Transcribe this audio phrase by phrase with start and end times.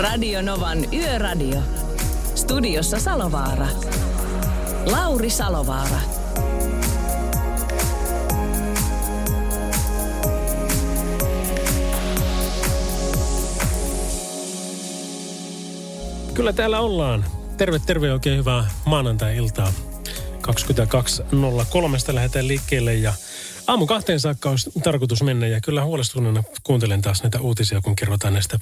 [0.00, 1.60] Radio Novan Yöradio.
[2.34, 3.66] Studiossa Salovaara.
[4.90, 6.00] Lauri Salovaara.
[16.34, 17.24] Kyllä täällä ollaan.
[17.56, 19.72] Terve, terve oikein hyvää maanantai-iltaa.
[20.42, 23.14] 22.03 lähdetään liikkeelle ja
[23.70, 28.34] aamu kahteen saakka olisi tarkoitus mennä ja kyllä huolestuneena kuuntelen taas näitä uutisia, kun kerrotaan
[28.34, 28.58] näistä,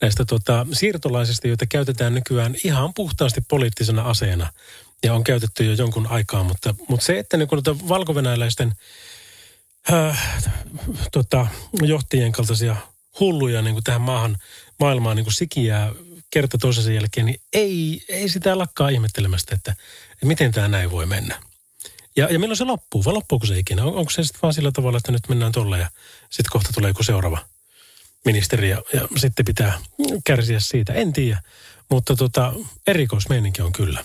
[0.00, 4.52] näistä tota, siirtolaisista, joita käytetään nykyään ihan puhtaasti poliittisena aseena
[5.04, 8.72] ja on käytetty jo jonkun aikaa, mutta, mutta se, että niin kun valkovenäläisten
[9.92, 10.40] äh,
[11.12, 11.46] tota,
[11.82, 12.76] johtajien kaltaisia
[13.20, 14.36] hulluja niin kuin tähän maahan,
[14.80, 15.92] maailmaan niin sikiää
[16.30, 19.70] kerta toisensa jälkeen, niin ei, ei sitä lakkaa ihmettelemästä, että,
[20.12, 21.40] että miten tämä näin voi mennä.
[22.16, 23.04] Ja, ja milloin se loppuu?
[23.04, 23.84] Vai loppuuko se ikinä?
[23.84, 25.90] On, onko se sitten vaan sillä tavalla, että nyt mennään tolle ja
[26.22, 27.38] sitten kohta tulee joku seuraava
[28.24, 29.78] ministeri ja, ja sitten pitää
[30.24, 30.92] kärsiä siitä?
[30.92, 31.42] En tiedä,
[31.90, 32.52] mutta tota,
[32.86, 34.04] erikoismeininki on kyllä.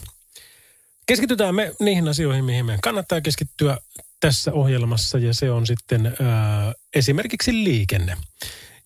[1.06, 3.78] Keskitytään me niihin asioihin, mihin meidän kannattaa keskittyä
[4.20, 8.18] tässä ohjelmassa ja se on sitten ää, esimerkiksi liikenne.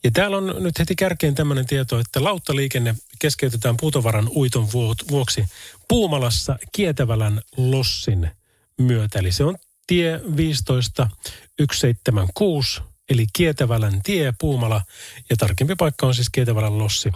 [0.03, 4.71] Ja täällä on nyt heti kärkeen tämmöinen tieto, että lauttaliikenne keskeytetään puutovaran uiton
[5.11, 5.45] vuoksi
[5.87, 8.29] Puumalassa Kietävälän Lossin
[8.77, 9.19] myötä.
[9.19, 14.81] Eli se on tie 15176, eli Kietävälän tie Puumala.
[15.29, 17.11] Ja tarkempi paikka on siis Kietävälän Lossi.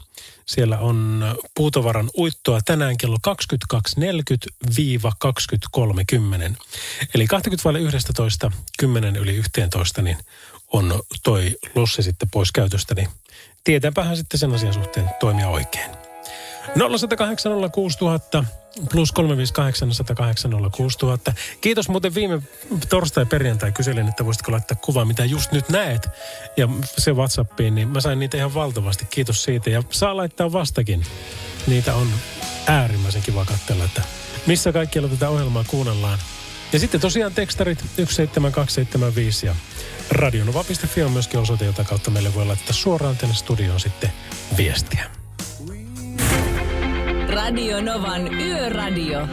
[0.45, 3.33] Siellä on puutovaran uittoa tänään kello 22.40-20.30.
[7.15, 7.25] Eli
[8.47, 10.17] 20.11, 10 yli 11, niin
[10.67, 13.09] on toi lossi sitten pois käytöstä, niin
[13.63, 15.91] tietääpähän sitten sen asian suhteen toimia oikein.
[16.75, 18.43] 0108 06000
[18.91, 21.33] plus 358 108 06000.
[21.61, 22.41] Kiitos muuten viime
[22.89, 26.09] torstai-perjantai kyselin, että voisitko laittaa kuvaa, mitä just nyt näet.
[26.57, 29.05] Ja se Whatsappiin, niin mä sain niitä ihan valtavasti.
[29.05, 29.69] Kiitos siitä.
[29.69, 31.05] Ja saa laittaa vastakin.
[31.67, 32.07] Niitä on
[32.67, 34.01] äärimmäisen kiva katsella, että
[34.45, 36.19] missä kaikkialla tätä ohjelmaa kuunnellaan.
[36.73, 39.55] Ja sitten tosiaan tekstarit 17275 ja
[40.11, 44.11] radionova.fi on myöskin osoite, jota kautta meille voi laittaa suoraan tänne studioon sitten
[44.57, 45.18] viestiä.
[47.39, 49.27] Radio Novan Yöradio.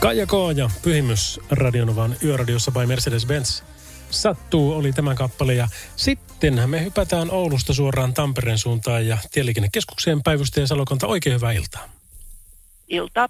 [0.00, 0.32] Kaija K.
[0.56, 3.62] ja Pyhimys Radionovan Yöradiossa by Mercedes-Benz.
[4.10, 10.66] Sattuu oli tämä kappale ja sitten me hypätään Oulusta suoraan Tampereen suuntaan ja Tieliikennekeskukseen päivystäjä
[10.66, 11.06] Salokanta.
[11.06, 11.88] Oikein hyvää iltaa.
[12.88, 13.28] Ilta.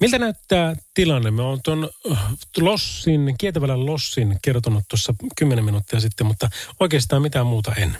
[0.00, 1.30] Miltä näyttää tilanne?
[1.30, 2.18] Me on tuon äh,
[2.60, 6.48] Lossin, Kietävälän Lossin kertonut tuossa 10 minuuttia sitten, mutta
[6.80, 7.96] oikeastaan mitään muuta en.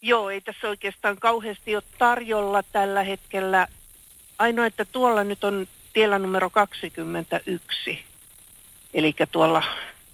[0.00, 3.68] Joo, ei tässä oikeastaan kauheasti ole tarjolla tällä hetkellä.
[4.38, 8.04] Ainoa, että tuolla nyt on tiellä numero 21,
[8.94, 9.62] eli tuolla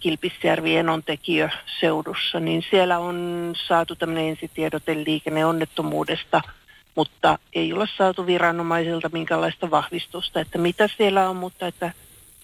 [0.00, 1.48] Kilpisjärvi Enontekijö
[1.80, 6.42] seudussa, niin siellä on saatu tämmöinen ensitiedote liikenneonnettomuudesta–
[6.98, 11.92] mutta ei ole saatu viranomaisilta minkälaista vahvistusta, että mitä siellä on, mutta että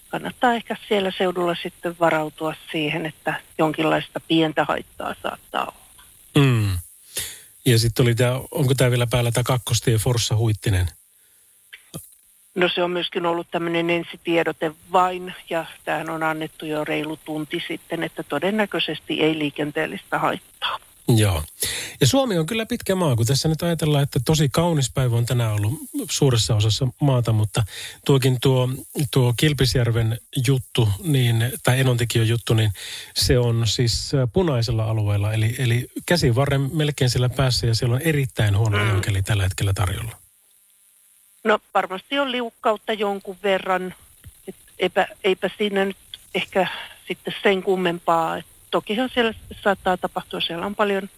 [0.09, 6.05] kannattaa ehkä siellä seudulla sitten varautua siihen, että jonkinlaista pientä haittaa saattaa olla.
[6.47, 6.79] Mm.
[7.67, 10.89] Ja sitten oli tämä, onko tämä vielä päällä tämä kakkostie Forssa Huittinen?
[12.55, 17.65] No se on myöskin ollut tämmöinen ensitiedote vain, ja tähän on annettu jo reilu tunti
[17.69, 20.79] sitten, että todennäköisesti ei liikenteellistä haittaa.
[21.09, 21.43] Joo.
[22.01, 25.27] Ja Suomi on kyllä pitkä maa, kun tässä nyt ajatellaan, että tosi kaunis päivä on
[25.27, 25.75] tänään ollut
[26.11, 27.65] suuressa osassa maata, mutta
[28.07, 28.69] tuokin tuo,
[29.11, 32.73] tuo Kilpisjärven juttu, niin, tai Enontekiön juttu, niin
[33.15, 38.59] se on siis punaisella alueella, eli, eli käsivarren melkein siellä päässä ja siellä on erittäin
[38.59, 38.85] huono mm.
[38.85, 40.17] ajonkeli tällä hetkellä tarjolla.
[41.45, 43.95] No varmasti on liukkautta jonkun verran,
[44.49, 45.97] et eipä, eipä siinä nyt
[46.35, 46.67] ehkä
[47.09, 51.09] sitten sen kummempaa, että tokihan siellä saattaa tapahtua, siellä on paljon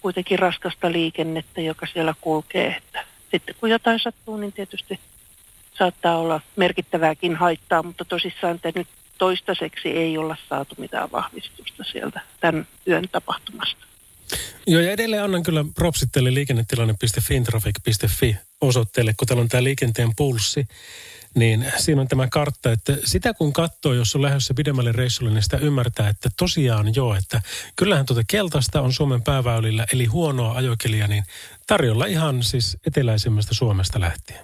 [0.00, 2.76] kuitenkin raskasta liikennettä, joka siellä kulkee.
[2.76, 5.00] Että sitten kun jotain sattuu, niin tietysti
[5.78, 12.20] saattaa olla merkittävääkin haittaa, mutta tosissaan te nyt toistaiseksi ei olla saatu mitään vahvistusta sieltä
[12.40, 13.86] tämän yön tapahtumasta.
[14.66, 20.68] Joo, ja edelleen annan kyllä propsitteille liikennetilanne.fintraffic.fi osoitteelle, kun täällä on tämä liikenteen pulssi
[21.36, 25.42] niin siinä on tämä kartta, että sitä kun katsoo, jos on lähdössä pidemmälle reissulle, niin
[25.42, 27.42] sitä ymmärtää, että tosiaan joo, että
[27.76, 31.24] kyllähän tuota keltaista on Suomen pääväylillä, eli huonoa ajokelia, niin
[31.66, 34.40] tarjolla ihan siis eteläisemmästä Suomesta lähtien.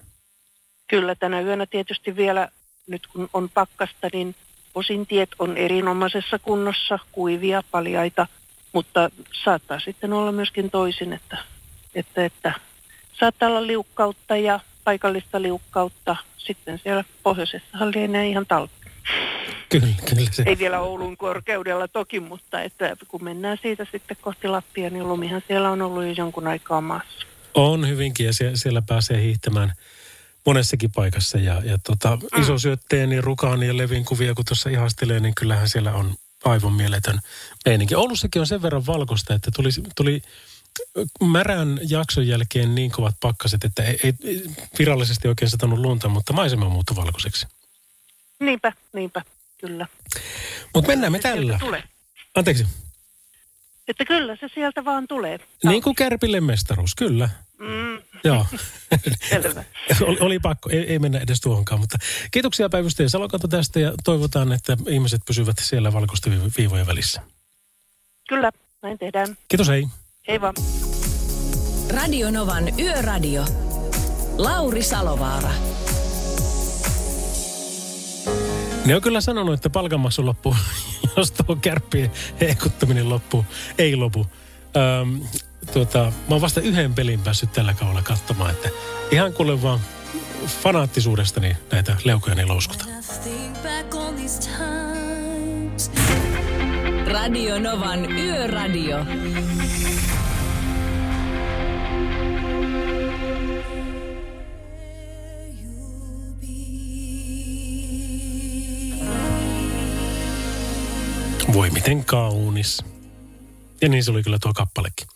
[0.89, 2.49] Kyllä, tänä yönä tietysti vielä,
[2.87, 4.35] nyt kun on pakkasta, niin
[4.75, 8.27] osin tiet on erinomaisessa kunnossa, kuivia, paljaita,
[8.73, 9.11] mutta
[9.45, 11.39] saattaa sitten olla myöskin toisin, että,
[11.95, 12.53] että, että
[13.21, 16.17] saattaa olla liukkautta ja paikallista liukkautta.
[16.39, 18.73] Sitten siellä pohjoisessahan lienee ihan talvi.
[19.69, 20.43] Kyllä, kyllä se.
[20.47, 25.43] Ei vielä Oulun korkeudella toki, mutta että kun mennään siitä sitten kohti Lappia, niin lumihan
[25.49, 27.27] siellä on ollut jo jonkun aikaa maassa.
[27.55, 29.73] On hyvinkin ja sie- siellä pääsee hiihtämään
[30.47, 31.39] monessakin paikassa.
[31.39, 32.41] Ja, ja tota, Mm.
[32.43, 36.15] iso syötteen niin rukaan ja levin kuvia, kun tuossa ihastelee, niin kyllähän siellä on
[36.45, 37.19] aivan mieletön
[37.65, 37.95] meininki.
[37.95, 40.23] Oulussakin on sen verran valkoista, että tuli, tuli
[41.25, 44.45] märän jakson jälkeen niin kovat pakkaset, että ei, ei
[44.79, 47.47] virallisesti oikein satanut lunta, mutta maisema muuttui valkoiseksi.
[48.41, 49.23] Niinpä, niinpä,
[49.61, 49.87] kyllä.
[50.75, 51.59] Mutta mennään me tällä.
[51.59, 51.83] Tulee.
[52.35, 52.67] Anteeksi.
[53.89, 55.39] Että kyllä se sieltä vaan tulee.
[55.65, 57.29] Niin kuin Kärpille mestaruus, kyllä.
[57.59, 58.47] Mm, Joo.
[60.07, 61.99] oli, oli pakko, ei, ei mennä edes tuohonkaan, mutta
[62.31, 67.21] kiitoksia päivystäjä Salokanto tästä ja toivotaan, että ihmiset pysyvät siellä valkoisten viivo- viivojen välissä.
[68.29, 68.51] Kyllä,
[68.83, 69.37] näin tehdään.
[69.49, 69.87] Kiitos, hei.
[70.29, 70.55] Hei vaan.
[71.91, 73.45] Radio Novan Yöradio.
[74.39, 75.51] Lauri Salovaara.
[78.85, 80.57] Ne on kyllä sanonut, että palkanmaksu loppuu,
[81.17, 82.11] jos tuo kärppien
[82.41, 83.45] heikuttaminen loppuu.
[83.79, 84.27] Ei lopu.
[85.01, 85.21] Öm,
[85.73, 88.69] tuota, mä oon vasta yhden pelin päässyt tällä kaudella katsomaan, että
[89.11, 89.81] ihan kuule vaan
[90.63, 91.97] fanaattisuudestani näitä
[92.47, 92.85] louskuta.
[93.63, 95.91] Back on these times.
[97.13, 99.05] Radio Novan Yöradio.
[111.53, 112.85] Voi miten kaunis.
[113.81, 115.07] Ja niin se oli kyllä tuo kappalekin.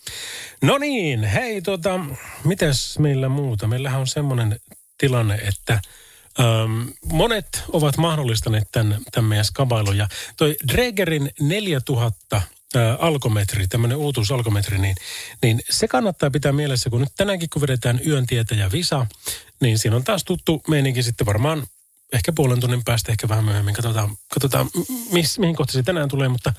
[0.62, 2.00] No niin, hei tota,
[2.44, 3.66] mitäs meillä muuta?
[3.66, 4.60] Meillähän on semmoinen
[4.98, 5.80] tilanne, että
[6.40, 9.96] ähm, monet ovat mahdollistaneet tämän, tämän meidän skabailun.
[9.96, 12.42] Ja toi Dregerin 4000 äh,
[12.98, 14.96] alkometri, tämmöinen uutuusalkometri, niin,
[15.42, 19.06] niin se kannattaa pitää mielessä, kun nyt tänäänkin kun vedetään yön tietä ja visa,
[19.60, 21.66] niin siinä on taas tuttu meininki sitten varmaan
[22.12, 23.75] ehkä puolen tunnin päästä, ehkä vähän myöhemmin.
[23.75, 24.70] Katsotaan, katsotaan
[25.12, 26.53] miss, mihin kohti se tänään tulee, mutta,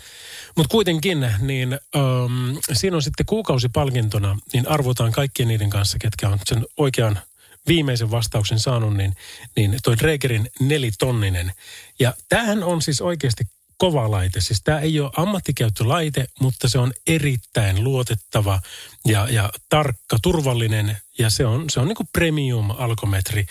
[0.55, 6.39] mutta kuitenkin, niin äm, siinä on sitten kuukausipalkintona, niin arvotaan kaikkien niiden kanssa, ketkä on
[6.45, 7.19] sen oikean
[7.67, 9.15] viimeisen vastauksen saanut, niin,
[9.55, 11.53] niin toi Dregerin nelitonninen.
[11.99, 13.43] Ja tämähän on siis oikeasti
[13.77, 14.41] kova laite.
[14.41, 18.61] Siis tämä ei ole ammattikäyttölaite, mutta se on erittäin luotettava
[19.05, 23.45] ja, ja tarkka, turvallinen ja se on, se on niin kuin premium-alkometri.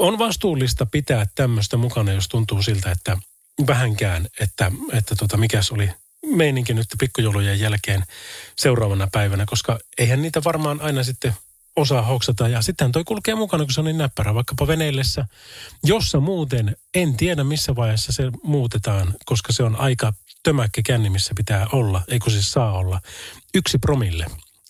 [0.00, 3.16] On vastuullista pitää tämmöistä mukana, jos tuntuu siltä, että
[3.66, 5.90] vähänkään, että, että tota, mikäs oli
[6.26, 8.04] meininki nyt pikkujoulujen jälkeen
[8.56, 11.34] seuraavana päivänä, koska eihän niitä varmaan aina sitten
[11.76, 12.48] osaa hoksata.
[12.48, 15.26] Ja sitten toi kulkee mukana, kun se on niin näppärä, vaikkapa veneillessä,
[15.84, 20.12] jossa muuten en tiedä missä vaiheessa se muutetaan, koska se on aika
[20.42, 23.00] tömäkkä känni, missä pitää olla, ei kun siis saa olla.
[23.54, 24.26] Yksi promille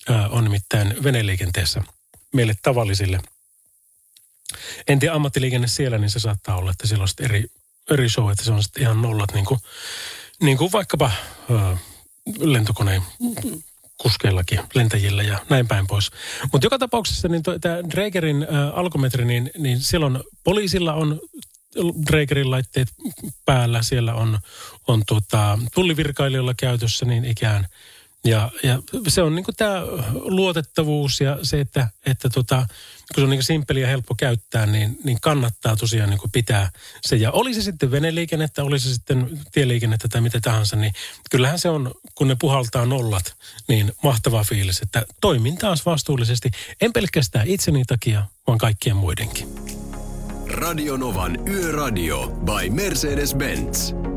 [0.09, 1.83] ää, on nimittäin veneliikenteessä
[2.35, 3.21] meille tavallisille.
[4.88, 7.44] En tiedä ammattiliikenne siellä, niin se saattaa olla, että siellä on eri,
[7.91, 9.61] eri show, että se on sitten ihan nollat, niin kuin,
[10.43, 11.11] niin kuin vaikkapa
[11.50, 11.76] ää,
[12.38, 13.02] lentokoneen
[13.99, 16.11] kuskeillakin, lentäjillä ja näin päin pois.
[16.52, 21.20] Mutta joka tapauksessa niin tämä Dragerin ä, alkometri, niin, niin silloin poliisilla on
[22.06, 22.88] Dragerin laitteet
[23.44, 24.38] päällä, siellä on,
[24.88, 27.67] on tuota, tullivirkailijoilla käytössä niin ikään.
[28.25, 29.83] Ja, ja se on niinku tämä
[30.13, 32.67] luotettavuus ja se, että, että tota,
[33.15, 36.71] kun se on niinku simppeli ja helppo käyttää, niin, niin kannattaa tosiaan niinku pitää
[37.03, 37.17] se.
[37.17, 40.93] Ja oli se sitten veneliikennettä, oli se sitten tieliikennettä tai mitä tahansa, niin
[41.31, 43.35] kyllähän se on, kun ne puhaltaa nollat,
[43.69, 46.50] niin mahtava fiilis, että toimin taas vastuullisesti.
[46.81, 49.49] En pelkästään itseni takia, vaan kaikkien muidenkin.
[50.50, 54.10] Radio Novan Yöradio by Mercedes-Benz.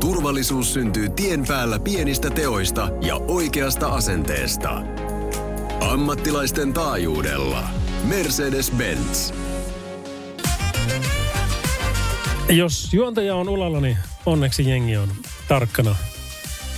[0.00, 4.82] Turvallisuus syntyy tien päällä pienistä teoista ja oikeasta asenteesta.
[5.80, 7.68] Ammattilaisten taajuudella.
[8.08, 9.34] Mercedes-Benz.
[12.48, 15.08] Jos juontaja on ulalla, niin onneksi jengi on
[15.48, 15.96] tarkkana.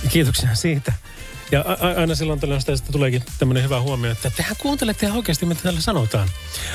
[0.09, 0.93] Kiitoksia siitä.
[1.53, 5.45] Ja a- aina silloin tällöin sitä tuleekin tämmöinen hyvä huomio, että tehän kuuntelette ihan oikeasti,
[5.45, 6.29] mitä täällä sanotaan.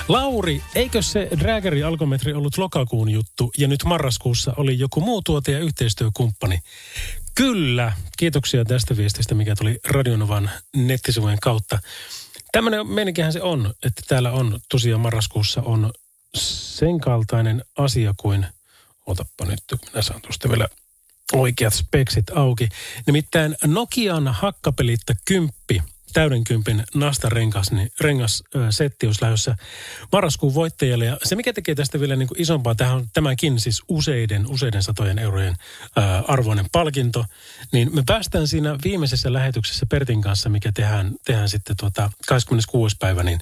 [0.08, 5.52] Lauri, eikö se Drageri alkometri ollut lokakuun juttu ja nyt marraskuussa oli joku muu tuote
[5.52, 6.58] ja yhteistyökumppani?
[7.34, 11.78] Kyllä, kiitoksia tästä viestistä, mikä tuli Radionovan nettisivujen kautta.
[12.52, 15.92] Tämmöinen meininkihän se on, että täällä on tosiaan marraskuussa on
[16.34, 18.46] sen kaltainen asia kuin,
[19.06, 20.68] otappa nyt, kun minä saan tuosta vielä
[21.32, 22.68] oikeat speksit auki.
[23.06, 25.82] Nimittäin Nokian hakkapelitta kymppi,
[26.12, 29.56] täyden kympin Nasta rengas, niin rengas ö, setti olisi lähdössä
[30.12, 31.04] marraskuun voittajalle.
[31.04, 34.82] Ja se, mikä tekee tästä vielä niin kuin isompaa, tämähän on tämäkin siis useiden, useiden
[34.82, 35.54] satojen eurojen
[35.98, 37.24] ö, arvoinen palkinto,
[37.72, 42.96] niin me päästään siinä viimeisessä lähetyksessä Pertin kanssa, mikä tehdään, tehdään sitten tuota 26.
[42.98, 43.40] päivä, niin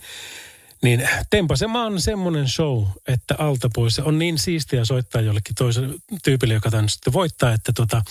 [0.83, 3.95] Niin tempasemaan semmoinen show, että alta pois.
[3.95, 8.03] Se on niin siistiä soittaa jollekin toiselle tyypille, joka tämän sitten voittaa, että, tota,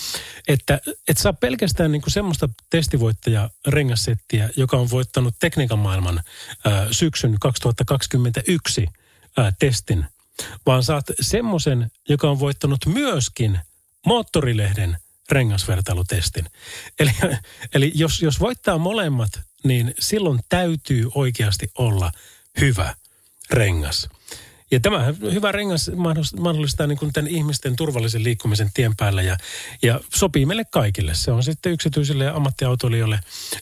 [0.48, 6.24] että et saa pelkästään niinku semmoista testivoittaja rengassettiä, joka on voittanut tekniikan maailman
[6.66, 8.88] ää, syksyn 2021
[9.38, 10.06] ää, testin,
[10.66, 13.60] vaan saat semmoisen, joka on voittanut myöskin
[14.06, 14.98] moottorilehden
[15.32, 16.46] rengasvertailutestin.
[17.00, 17.12] Eli,
[17.74, 19.32] eli jos, jos voittaa molemmat,
[19.64, 22.12] niin silloin täytyy oikeasti olla
[22.62, 22.96] hyvä
[23.52, 24.10] rengas.
[24.72, 25.92] Ja tämä hyvä rengas
[26.40, 29.38] mahdollistaa niin kuin tämän ihmisten turvallisen liikkumisen tien päällä ja,
[29.82, 31.14] ja sopii meille kaikille.
[31.16, 33.20] Se on sitten yksityisille ja ammattiautoilijoille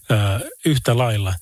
[0.09, 1.33] ää, yhtä lailla.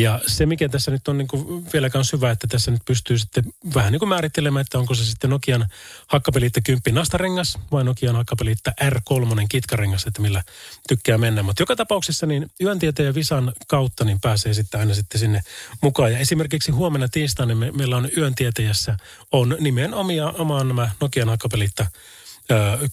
[0.00, 3.18] Ja se, mikä tässä nyt on niin kuin vielä myös hyvä, että tässä nyt pystyy
[3.18, 5.68] sitten vähän niin kuin määrittelemään, että onko se sitten Nokian
[6.06, 10.42] hakkapeliittä 10 nastarengas vai Nokian hakkapeliittä R3 kitkarengas, että millä
[10.88, 11.42] tykkää mennä.
[11.42, 15.40] Mutta joka tapauksessa niin yöntieteen ja Visan kautta niin pääsee sitten aina sitten sinne
[15.82, 16.12] mukaan.
[16.12, 18.96] Ja esimerkiksi huomenna tiistaina me, meillä on yöntietäjässä
[19.32, 21.86] on nimenomaan omaan nämä Nokian hakkapeliittä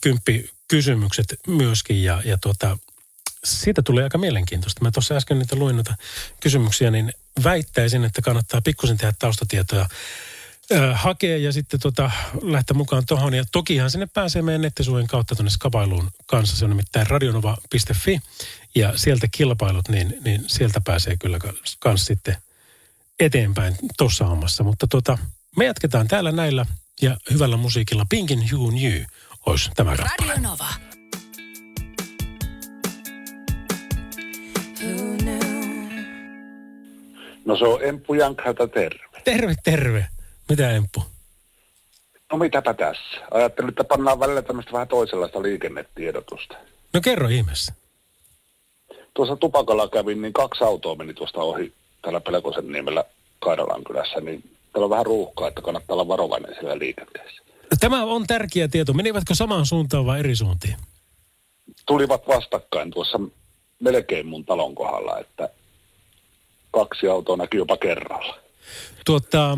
[0.01, 2.77] kymppi kysymykset myöskin ja, ja tuota,
[3.43, 4.83] siitä tulee aika mielenkiintoista.
[4.83, 5.95] Mä tuossa äsken niitä luin noita
[6.39, 7.13] kysymyksiä, niin
[7.43, 9.89] väittäisin, että kannattaa pikkusen tehdä taustatietoja
[10.93, 13.33] hakea ja sitten tota, lähteä mukaan tuohon.
[13.33, 16.57] Ja tokihan sinne pääsee meidän nettisuojen kautta tuonne skapailuun kanssa.
[16.57, 18.19] Se on nimittäin radionova.fi
[18.75, 21.39] ja sieltä kilpailut, niin, niin sieltä pääsee kyllä
[21.79, 22.37] kans sitten
[23.19, 24.63] eteenpäin tuossa hommassa.
[24.63, 25.17] Mutta tota,
[25.55, 26.65] me jatketaan täällä näillä
[27.01, 28.05] ja hyvällä musiikilla.
[28.09, 29.01] Pinkin Hugh New
[29.45, 30.33] olisi tämä kappale.
[30.33, 30.96] Radio Nova.
[37.47, 39.21] No se on Emppu Jankhältä terve.
[39.23, 40.07] Terve, terve.
[40.49, 41.03] Mitä Emppu?
[42.31, 43.27] No mitäpä tässä.
[43.31, 46.55] Ajattelin, että pannaan välillä tämmöistä vähän toisenlaista liikennetiedotusta.
[46.93, 47.73] No kerro ihmeessä.
[49.13, 53.03] Tuossa Tupakalla kävin, niin kaksi autoa meni tuosta ohi täällä Pelkosen niemellä
[53.39, 57.41] Kaidalan kylässä, niin täällä on vähän ruuhkaa, että kannattaa olla varovainen siellä liikenteessä.
[57.79, 58.93] Tämä on tärkeä tieto.
[58.93, 60.75] Menivätkö samaan suuntaan vai eri suuntiin?
[61.85, 63.19] Tulivat vastakkain tuossa
[63.79, 65.49] melkein mun talon kohdalla, että
[66.71, 68.37] kaksi autoa näkyy jopa kerralla.
[69.05, 69.57] Tuota,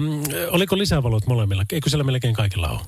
[0.51, 1.63] oliko lisävalot molemmilla?
[1.73, 2.79] Eikö siellä melkein kaikilla ole?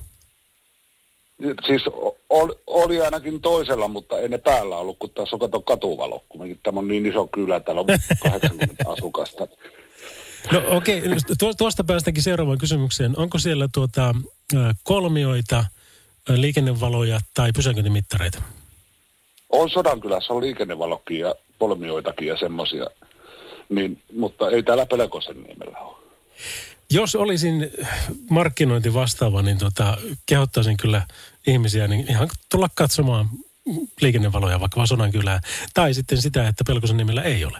[1.66, 1.82] Siis
[2.30, 6.24] oli, oli ainakin toisella, mutta ei ne päällä ollut, kun tässä on kato katuvalo.
[6.28, 7.86] Kun tämä on niin iso kylä, täällä on
[8.30, 9.48] 80 asukasta.
[10.52, 11.16] No okei, okay.
[11.58, 13.18] tuosta päästäänkin seuraavaan kysymykseen.
[13.18, 14.14] Onko siellä tuota,
[14.82, 15.64] kolmioita,
[16.28, 18.42] liikennevaloja tai pysäköintimittareita?
[19.50, 22.86] On Sodankylässä, on liikennevalokin ja kolmioitakin ja semmoisia.
[23.74, 25.96] Niin, mutta ei täällä Pelkosen nimellä ole.
[26.90, 27.70] Jos olisin
[28.30, 31.02] markkinointi vastaava, niin tota, kehottaisin kyllä
[31.46, 33.28] ihmisiä niin ihan tulla katsomaan
[34.00, 35.40] liikennevaloja vaikka Vasonan kylään.
[35.74, 37.58] Tai sitten sitä, että Pelkosen nimellä ei ole.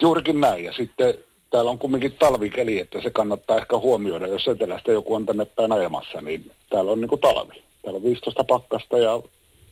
[0.00, 0.64] Juurikin näin.
[0.64, 1.14] Ja sitten
[1.50, 4.26] täällä on kumminkin talvikeli, että se kannattaa ehkä huomioida.
[4.26, 7.62] Jos etelästä joku on tänne päin ajamassa, niin täällä on niin kuin talvi.
[7.82, 9.22] Täällä on 15 pakkasta ja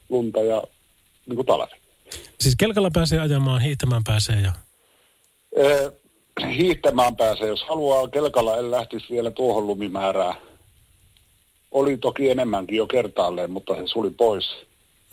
[0.08, 0.62] lunta ja
[1.26, 1.74] niin kuin talvi.
[2.40, 4.52] Siis kelkalla pääsee ajamaan, hiihtämään pääsee ja...
[5.60, 5.92] Ee,
[6.46, 10.34] hiihtämään pääsee, jos haluaa kelkalla, en lähtisi vielä tuohon lumimäärään.
[11.70, 14.44] Oli toki enemmänkin jo kertaalleen, mutta se suli pois.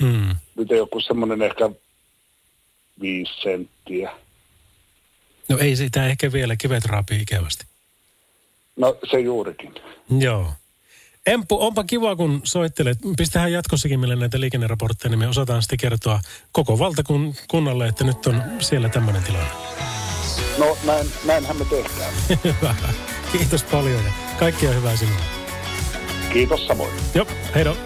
[0.02, 0.36] Mm.
[0.56, 1.70] Nyt ei joku semmoinen ehkä
[3.02, 4.12] viisi senttiä.
[5.50, 7.66] No ei sitä ehkä vielä kivet raapii ikävästi.
[8.76, 9.74] No se juurikin.
[10.20, 10.52] Joo.
[11.26, 12.98] Empu, onpa kiva, kun soittelet.
[13.18, 16.20] Pistähän jatkossakin meille näitä liikenneraportteja, niin me osataan sitten kertoa
[16.52, 19.52] koko valtakunnalle, että nyt on siellä tämmöinen tilanne.
[20.58, 22.14] No näin, näinhän me tehdään.
[22.44, 22.76] Hyvä.
[23.32, 25.22] Kiitos paljon ja kaikkia hyvää sinulle.
[26.34, 26.92] Kiitos samoin.
[27.14, 27.78] Joo, heido.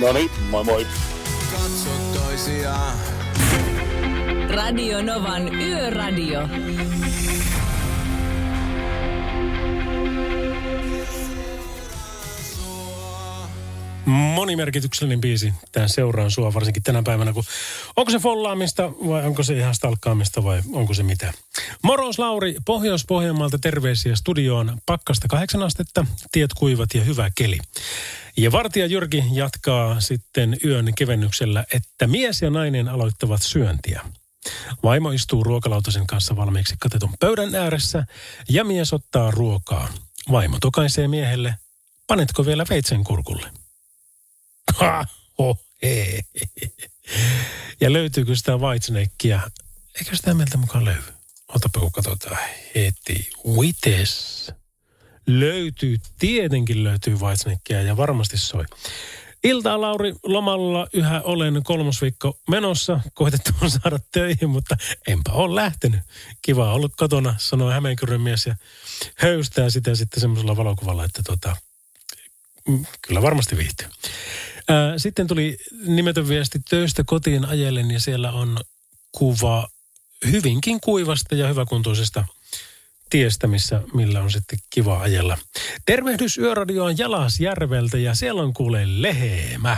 [0.00, 0.86] No niin, moi moi.
[1.52, 2.96] Katso toisiaan.
[4.54, 6.40] Radio Novan Yöradio.
[14.06, 15.54] Monimerkityksellinen biisi.
[15.72, 17.44] Tämän seuraan sua varsinkin tänä päivänä, kun
[17.96, 21.32] onko se follaamista vai onko se ihan stalkkaamista vai onko se mitä.
[21.82, 24.78] Moros Lauri, Pohjois-Pohjanmaalta terveisiä studioon.
[24.86, 27.58] Pakkasta kahdeksan astetta, tiet kuivat ja hyvä keli.
[28.36, 34.00] Ja vartija Jyrki jatkaa sitten yön kevennyksellä, että mies ja nainen aloittavat syöntiä.
[34.82, 38.06] Vaimo istuu ruokalautasen kanssa valmiiksi katetun pöydän ääressä
[38.48, 39.88] ja mies ottaa ruokaa.
[40.30, 41.54] Vaimo tokaisee miehelle,
[42.06, 43.63] panetko vielä veitsen kurkulle?
[44.72, 45.04] Ha,
[45.38, 46.20] ho, he.
[47.80, 49.50] Ja löytyykö sitä whitesnakea?
[49.94, 51.02] Eikö sitä meiltä mukaan löydy?
[51.48, 52.38] Otapa kun katsotaan
[52.74, 53.30] heti.
[53.46, 54.52] Wites.
[55.26, 58.64] Löytyy, tietenkin löytyy whitesnakea ja varmasti soi.
[59.44, 63.00] Iltaa Lauri, lomalla yhä olen kolmosviikko menossa.
[63.14, 66.00] Koitettu saada töihin, mutta enpä ole lähtenyt.
[66.42, 68.56] Kiva ollut kotona, sanoi Hämeenkyrön mies ja
[69.16, 71.56] höystää sitä sitten semmoisella valokuvalla, että tota,
[73.02, 73.88] kyllä varmasti viihtyy.
[74.96, 78.58] Sitten tuli nimetön viesti töistä kotiin ajellen ja siellä on
[79.12, 79.68] kuva
[80.30, 82.24] hyvinkin kuivasta ja hyväkuntoisesta
[83.10, 85.38] tiestä, missä, millä on sitten kiva ajella.
[85.86, 89.76] Tervehdys Yöradioon Jalasjärveltä ja siellä on kuule lehmä.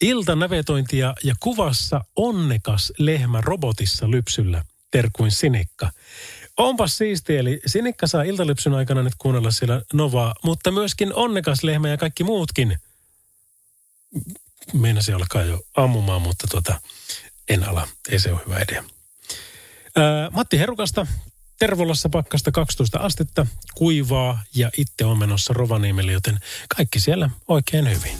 [0.00, 5.90] Iltanavetointia ja kuvassa onnekas lehmä robotissa lypsyllä, terkuin Sinikka.
[6.56, 11.88] Onpas siisti, eli Sinikka saa iltalypsyn aikana nyt kuunnella siellä Novaa, mutta myöskin onnekas lehmä
[11.88, 12.78] ja kaikki muutkin.
[14.72, 16.80] Meinasi alkaa jo ammumaan, mutta tota,
[17.48, 17.88] en ala.
[18.08, 18.84] Ei se ole hyvä idea.
[19.96, 21.06] Ää, Matti Herukasta,
[21.58, 26.38] Tervolassa pakkasta 12 astetta, kuivaa ja itse on menossa Rovaniemelle, joten
[26.76, 28.18] kaikki siellä oikein hyvin.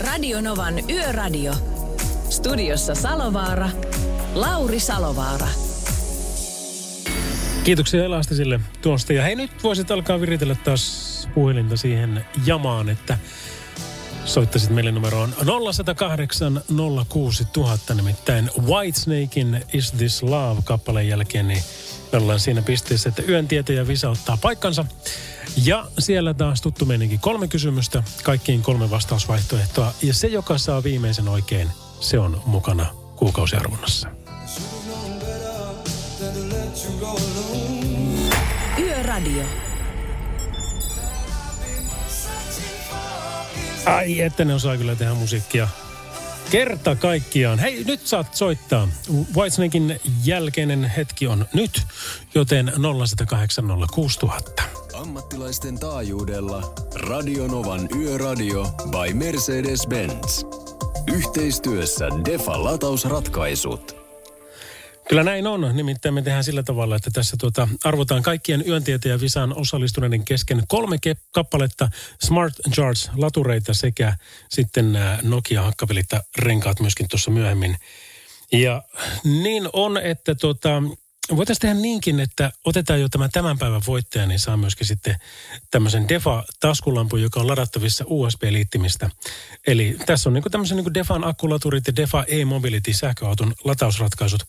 [0.00, 1.54] Radio Novan Yöradio.
[2.30, 3.70] Studiossa Salovaara.
[4.34, 5.48] Lauri Salovaara.
[7.64, 9.12] Kiitoksia Elastisille tuosta.
[9.12, 13.18] Ja hei, nyt voisit alkaa viritellä taas puhelinta siihen jamaan, että
[14.24, 15.34] soittaisit meille numeroon
[15.74, 16.62] 0108
[17.08, 21.62] 06000, nimittäin Whitesnakein Is This Love-kappaleen jälkeen, niin
[22.12, 24.84] me ollaan siinä pisteessä, että yön tietäjä Visa ottaa paikkansa.
[25.64, 29.92] Ja siellä taas tuttu meininki kolme kysymystä, kaikkiin kolme vastausvaihtoehtoa.
[30.02, 31.68] Ja se, joka saa viimeisen oikein,
[32.00, 34.08] se on mukana kuukausiarvonnassa.
[38.78, 39.73] Yöradio.
[43.86, 45.68] Ai, että ne osaa kyllä tehdä musiikkia.
[46.50, 47.58] Kerta kaikkiaan.
[47.58, 48.88] Hei, nyt saat soittaa.
[49.36, 51.82] Whitesnakein jälkeinen hetki on nyt,
[52.34, 52.72] joten
[54.58, 54.62] 0806000.
[54.94, 60.46] Ammattilaisten taajuudella Radionovan Yöradio by Mercedes-Benz.
[61.14, 64.03] Yhteistyössä Defa latausratkaisut.
[65.08, 65.70] Kyllä näin on.
[65.72, 70.96] Nimittäin me tehdään sillä tavalla, että tässä tuota, arvotaan kaikkien yöntieteen visaan osallistuneiden kesken kolme
[70.96, 71.88] ke- kappaletta
[72.22, 74.16] Smart Charge latureita sekä
[74.48, 77.76] sitten nämä Nokia hakkapelitta renkaat myöskin tuossa myöhemmin.
[78.52, 78.82] Ja
[79.24, 80.82] niin on, että tota,
[81.30, 85.16] voitaisiin tehdä niinkin, että otetaan jo tämä tämän päivän voittaja, niin saa myöskin sitten
[85.70, 89.10] tämmöisen Defa-taskulampun, joka on ladattavissa USB-liittimistä.
[89.66, 94.42] Eli tässä on niin tämmöisen niin Defan akkulaturit ja Defa e-mobility sähköauton latausratkaisut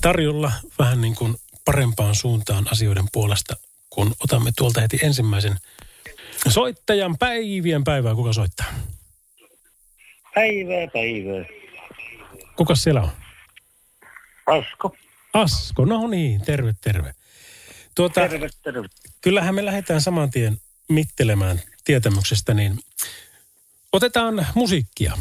[0.00, 3.56] tarjolla vähän niin kuin parempaan suuntaan asioiden puolesta,
[3.90, 5.56] kun otamme tuolta heti ensimmäisen
[6.48, 8.14] soittajan päivien päivää.
[8.14, 8.66] Kuka soittaa?
[10.34, 11.44] Päivää, päivää.
[12.56, 13.10] Kuka siellä on?
[14.46, 14.96] Asko.
[15.34, 17.14] Asko, no niin, terve, terve.
[17.94, 18.88] Tuota, Terve, terve.
[19.20, 22.78] kyllähän me lähdetään saman tien mittelemään tietämyksestä, niin
[23.92, 25.18] otetaan musiikkia.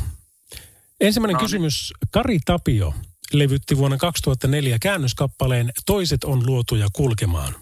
[1.01, 1.93] Ensimmäinen kysymys.
[2.11, 2.93] Kari Tapio
[3.33, 7.55] levytti vuonna 2004 käännöskappaleen Toiset on luotuja kulkemaan.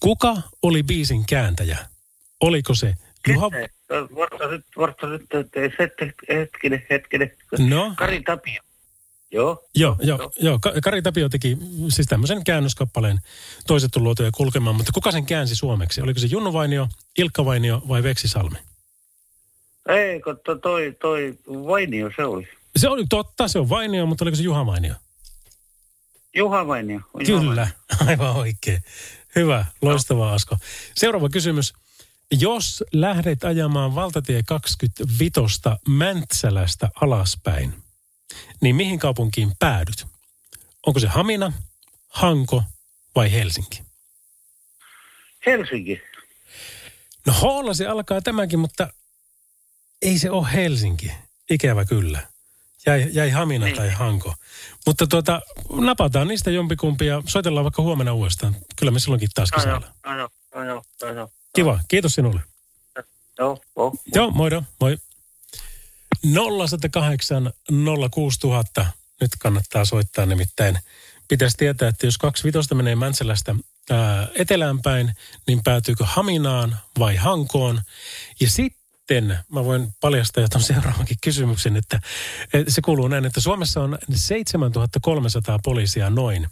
[0.00, 1.78] Kuka oli biisin kääntäjä?
[2.40, 2.94] Oliko se
[3.28, 3.50] Juha...
[4.16, 5.22] Varta nyt, varta nyt,
[6.28, 7.30] hetkinen, hetkinen.
[7.58, 8.62] No, Kari Tapio.
[9.32, 9.64] Joo.
[9.74, 10.58] joo, joo, joo.
[10.58, 13.20] Ka- Kari Tapio teki siis tämmöisen käännöskappaleen
[13.66, 16.00] Toiset on luotuja kulkemaan, mutta kuka sen käänsi suomeksi?
[16.02, 18.56] Oliko se Junnu Vainio, Ilkka Vainio vai Veksi Salmi?
[19.88, 22.48] Ei, kun to- toi, toi Vainio se oli.
[22.76, 24.94] Se oli totta, se on Vainio, mutta oliko se Juha Vainio?
[26.34, 27.00] Juha Vainio.
[27.28, 27.68] Juha Kyllä,
[28.06, 28.82] aivan oikein.
[29.36, 30.56] Hyvä, loistavaa Asko.
[30.96, 31.72] Seuraava kysymys.
[32.40, 35.40] Jos lähdet ajamaan valtatie 25
[35.88, 37.81] Mäntsälästä alaspäin,
[38.62, 40.06] niin mihin kaupunkiin päädyt?
[40.86, 41.52] Onko se Hamina,
[42.08, 42.62] Hanko
[43.14, 43.82] vai Helsinki?
[45.46, 46.00] Helsinki.
[47.26, 48.88] No Hoolla se alkaa tämäkin, mutta
[50.02, 51.12] ei se ole Helsinki.
[51.50, 52.26] Ikävä kyllä.
[52.86, 53.76] Jäi, jäi Hamina Niin.
[53.76, 54.34] tai Hanko.
[54.86, 55.40] Mutta tuota,
[55.72, 58.56] napataan niistä jompikumpi ja soitellaan vaikka huomenna uudestaan.
[58.76, 59.94] Kyllä me silloinkin taas Ajo, kisaillaan.
[60.02, 61.28] ajo, ajo, ajo.
[61.54, 62.40] Kiva, kiitos sinulle.
[63.38, 63.94] Joo, joo.
[64.14, 64.98] Joo, moido, moi.
[66.24, 67.52] 0108
[68.10, 68.86] 06000.
[69.20, 70.78] Nyt kannattaa soittaa nimittäin.
[71.28, 73.54] Pitäisi tietää, että jos 25 menee Mäntsälästä
[73.90, 74.28] ää,
[75.46, 77.80] niin päätyykö Haminaan vai Hankoon?
[78.40, 82.00] Ja sitten mä voin paljastaa jo ton seuraavankin kysymyksen, että
[82.68, 86.48] se kuuluu näin, että Suomessa on 7300 poliisia noin,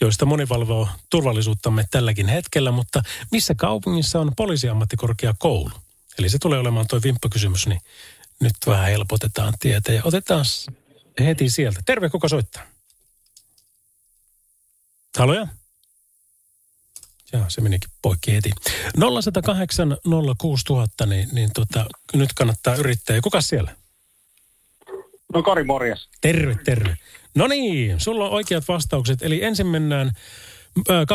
[0.00, 5.70] joista moni valvoo turvallisuuttamme tälläkin hetkellä, mutta missä kaupungissa on poliisiammattikorkeakoulu?
[6.18, 7.80] Eli se tulee olemaan tuo vimppakysymys, niin
[8.40, 10.44] nyt vähän helpotetaan tietä ja otetaan
[11.20, 11.80] heti sieltä.
[11.86, 12.62] Terve, kuka soittaa?
[15.18, 15.46] Haloja?
[17.32, 18.50] Joo, se menikin poikki heti.
[18.98, 19.96] 0108
[20.38, 23.16] 06000, niin, niin tota, nyt kannattaa yrittää.
[23.16, 23.76] Ja kuka siellä?
[25.34, 26.08] No Kari, morjes.
[26.20, 26.96] Terve, terve.
[27.34, 29.22] No niin, sulla on oikeat vastaukset.
[29.22, 30.12] Eli ensin mennään
[30.90, 31.06] ö,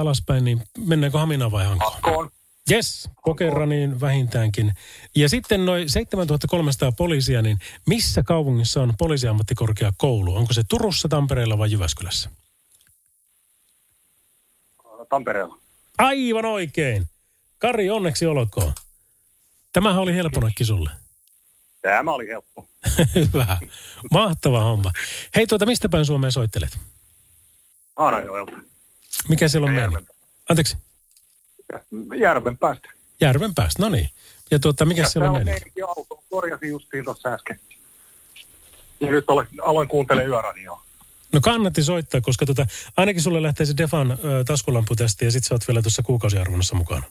[0.00, 1.92] alaspäin, niin mennäänkö Haminaan vai Hankoon?
[1.92, 2.30] Hakkoon.
[2.70, 4.74] Yes, pokeraniin vähintäänkin.
[5.16, 10.36] Ja sitten noin 7300 poliisia, niin missä kaupungissa on poliisiammattikorkeakoulu?
[10.36, 12.30] Onko se Turussa, Tampereella vai Jyväskylässä?
[15.08, 15.58] Tampereella.
[15.98, 17.08] Aivan oikein.
[17.58, 18.72] Kari, onneksi olkoon.
[19.72, 20.90] Tämähän oli helppo nakki sulle.
[21.82, 22.68] Tämä oli helppo.
[23.14, 23.58] Hyvä.
[24.10, 24.92] Mahtava homma.
[25.36, 26.78] Hei, tuota, mistä päin Suomeen soittelet?
[27.96, 28.52] Haanajoelta.
[29.28, 30.04] Mikä siellä on mennyt?
[30.48, 30.76] Anteeksi,
[32.16, 32.88] järven päästä.
[33.20, 33.82] järven päästä.
[33.82, 34.10] No niin.
[34.50, 36.22] Ja tuota, mikä siellä on meidänkin auto.
[36.30, 37.60] Korjasin justiin tuossa äsken.
[39.00, 40.82] Ja nyt olen, aloin kuuntelemaan yöradioa.
[41.32, 45.54] No kannatti soittaa, koska tota, ainakin sulle lähtee se Defan ö, taskulamputesti ja sit sä
[45.54, 47.02] oot vielä tuossa kuukausiarvonnassa mukana.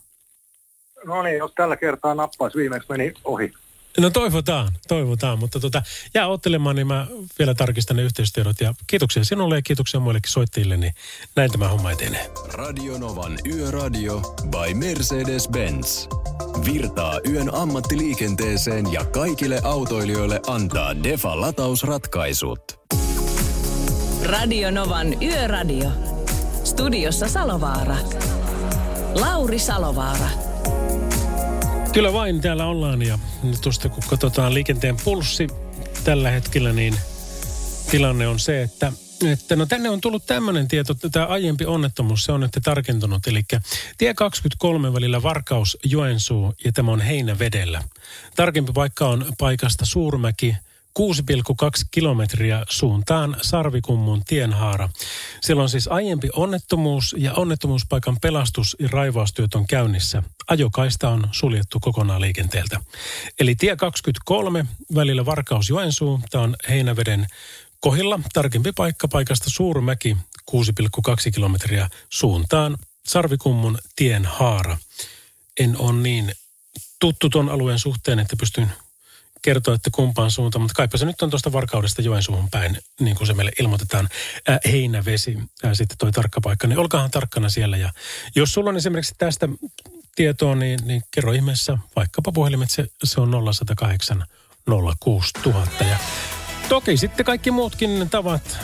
[1.06, 3.54] No niin, jos tällä kertaa nappaisi, viimeksi meni ohi.
[3.99, 5.82] No toivotaan, toivotaan, mutta tota,
[6.13, 7.08] jää ottelemaan, niin mä
[7.39, 10.93] vielä tarkistan ne yhteystiedot ja kiitoksia sinulle ja kiitoksia muillekin soittajille, niin
[11.36, 12.32] näin tämä homma etenee.
[12.53, 16.08] Radionovan Yöradio by Mercedes-Benz.
[16.65, 22.60] Virtaa yön ammattiliikenteeseen ja kaikille autoilijoille antaa Defa latausratkaisut.
[24.25, 25.89] Radio Novan Yöradio.
[26.63, 27.95] Studiossa Salovaara.
[29.15, 30.53] Lauri Salovaara.
[31.93, 35.47] Kyllä vain täällä ollaan ja nyt tuosta kun katsotaan liikenteen pulssi
[36.03, 36.95] tällä hetkellä, niin
[37.91, 38.93] tilanne on se, että
[39.32, 43.27] että no tänne on tullut tämmöinen tieto, että tämä aiempi onnettomuus, se on nyt tarkentunut.
[43.27, 43.41] Eli
[43.97, 47.84] tie 23 välillä Varkaus, Joensuu ja tämä on Heinävedellä.
[48.36, 50.56] Tarkempi paikka on paikasta Suurmäki,
[50.99, 51.06] 6,2
[51.91, 54.89] kilometriä suuntaan Sarvikummun tienhaara.
[55.41, 60.23] Siellä on siis aiempi onnettomuus ja onnettomuuspaikan pelastus- ja raivaustyöt on käynnissä.
[60.47, 62.82] Ajokaista on suljettu kokonaan liikenteeltä.
[63.39, 67.27] Eli tie 23 välillä Varkaus-Joensuu, tämä on Heinäveden
[67.79, 68.19] kohdilla.
[68.34, 70.17] Tarkempi paikka paikasta Suurmäki,
[70.51, 72.77] 6,2 kilometriä suuntaan
[73.08, 74.77] Sarvikummun tienhaara.
[75.60, 76.32] En ole niin
[76.99, 78.71] tuttu ton alueen suhteen, että pystyn
[79.43, 83.27] kertoa, että kumpaan suuntaan, mutta kaipa se nyt on tuosta Varkaudesta Joensuuhun päin, niin kuin
[83.27, 84.10] se meille ilmoitetaan,
[84.47, 87.77] ää, Heinävesi, ää, sitten toi tarkka paikka, niin olkaahan tarkkana siellä.
[87.77, 87.89] Ja
[88.36, 89.49] jos sulla on esimerkiksi tästä
[90.15, 94.25] tietoa, niin, niin kerro ihmeessä vaikkapa puhelimitse, se on 0108
[94.99, 95.84] 06000.
[95.84, 95.97] Ja
[96.69, 98.60] toki sitten kaikki muutkin tavat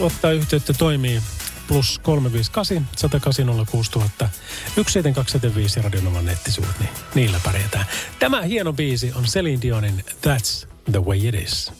[0.00, 1.22] ottaa yhteyttä toimii
[1.68, 4.28] plus 358 108 06000
[4.74, 7.86] 17275 ja Radionovan nettisivut, niin niillä pärjätään.
[8.18, 11.72] Tämä hieno biisi on Celine Dionin That's the way it is.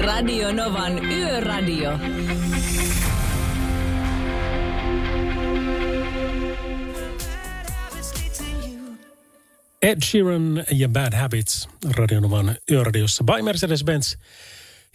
[0.00, 1.98] Radio Novan Yöradio.
[9.82, 14.18] Ed Sheeran ja Bad Habits Radionovan yöradiossa by Mercedes-Benz.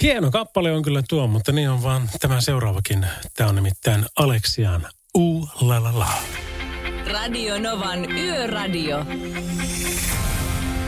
[0.01, 3.07] Hieno kappale on kyllä tuo, mutta niin on vaan tämä seuraavakin.
[3.37, 6.07] Tämä on nimittäin Alexian U la la la.
[7.11, 9.05] Radio Novan Yöradio.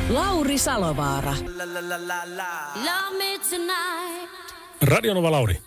[0.09, 1.31] Lauri Salovaara.
[2.75, 4.31] Love me tonight.
[4.81, 5.61] Radionova Lauri.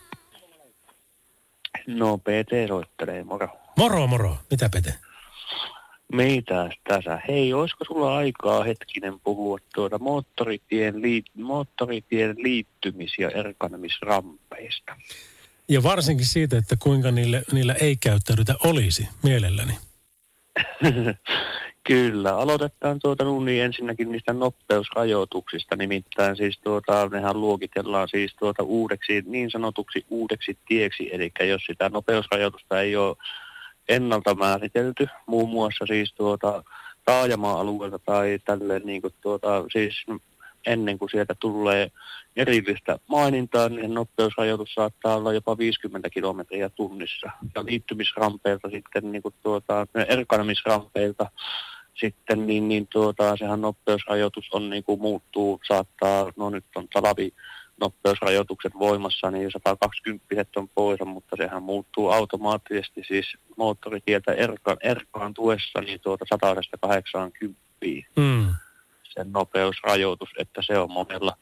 [1.87, 3.48] No, PT soittelee, moro.
[3.77, 4.37] Moro moro.
[4.51, 4.94] Mitä Pete?
[6.12, 7.20] Mitäs tässä?
[7.28, 14.96] Hei, olisiko sulla aikaa hetkinen puhua tuota moottoritien, liit, moottoritien liittymis- ja erkanemisrampeista?
[15.68, 19.72] Ja varsinkin siitä, että kuinka niille, niillä ei käyttäydytä olisi mielelläni.
[21.88, 28.62] Kyllä, aloitetaan tuota nun niin ensinnäkin niistä nopeusrajoituksista, nimittäin siis tuota, nehän luokitellaan siis tuota
[28.62, 33.16] uudeksi, niin sanotuksi uudeksi tieksi, eli jos sitä nopeusrajoitusta ei ole
[33.88, 36.64] ennalta määritelty, muun muassa siis tuota
[37.05, 40.07] taajama-alueelta tai tälleen niin kuin tuota, siis
[40.66, 41.90] ennen kuin sieltä tulee
[42.37, 47.31] erillistä mainintaa, niin nopeusrajoitus saattaa olla jopa 50 kilometriä tunnissa.
[47.55, 51.31] Ja liittymisrampeilta sitten, niin kuin tuota, erkanemisrampeilta
[52.01, 57.33] sitten, niin, niin tuota, sehän nopeusrajoitus on niin kuin muuttuu, saattaa, no nyt on talavi
[57.80, 60.24] nopeusrajoitukset voimassa, niin 120
[60.56, 67.58] on pois, mutta sehän muuttuu automaattisesti siis moottoritieltä erkaan, erkaan tuessa niin tuota 180
[68.16, 68.54] Mm.
[69.04, 71.36] sen nopeusrajoitus, että se on monella,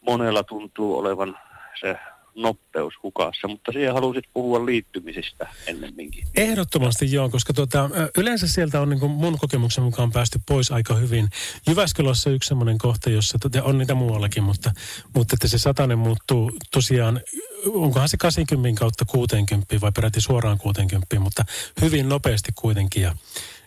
[0.00, 1.38] monella tuntuu olevan
[1.80, 1.98] se
[2.42, 6.24] nopeus hukassa, mutta siihen halusit puhua liittymisistä ennemminkin.
[6.36, 10.94] Ehdottomasti joo, koska ö, yleensä sieltä on niin kuin mun kokemuksen mukaan päästy pois aika
[10.94, 11.28] hyvin.
[11.66, 14.72] Jyväskylässä yksi semmoinen kohta, jossa tota, on niitä muuallakin, mutta,
[15.14, 17.20] mutta että se satanen muuttuu tosiaan,
[17.66, 21.44] onkohan se 80 kautta 60 vai peräti suoraan 60, mutta
[21.80, 23.02] hyvin nopeasti kuitenkin.
[23.02, 23.14] Ja,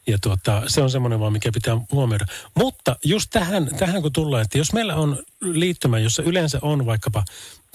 [0.08, 2.26] Ja tuota, se on semmoinen vaan, mikä pitää huomioida.
[2.56, 7.24] Mutta just tähän, tähän kun tullaan, että jos meillä on liittymä, jossa yleensä on vaikkapa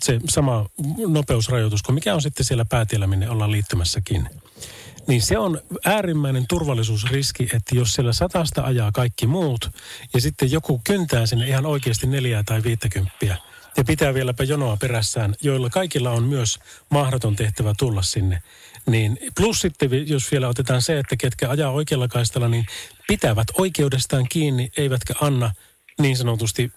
[0.02, 0.66] se sama
[1.08, 4.28] nopeusrajoitus kuin mikä on sitten siellä päätiellä, minne ollaan liittymässäkin.
[5.06, 9.70] Niin se on äärimmäinen turvallisuusriski, että jos siellä satasta ajaa kaikki muut
[10.14, 13.36] ja sitten joku kyntää sinne ihan oikeasti neljää tai viittäkymppiä
[13.76, 16.58] ja pitää vieläpä jonoa perässään, joilla kaikilla on myös
[16.90, 18.42] mahdoton tehtävä tulla sinne.
[18.87, 22.66] Niin plus sitten, jos vielä otetaan se, että ketkä ajaa oikealla kaistalla, niin
[23.09, 25.53] pitävät oikeudestaan kiinni, eivätkä anna
[25.99, 26.72] niin sanotusti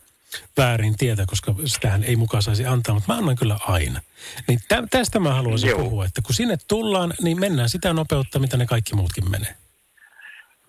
[0.58, 4.02] väärin tietä, koska sitähän ei mukaan saisi antaa, mutta mä annan kyllä aina.
[4.48, 5.80] Niin tä, tästä mä haluaisin Joo.
[5.80, 9.56] puhua, että kun sinne tullaan, niin mennään sitä nopeutta, mitä ne kaikki muutkin menee.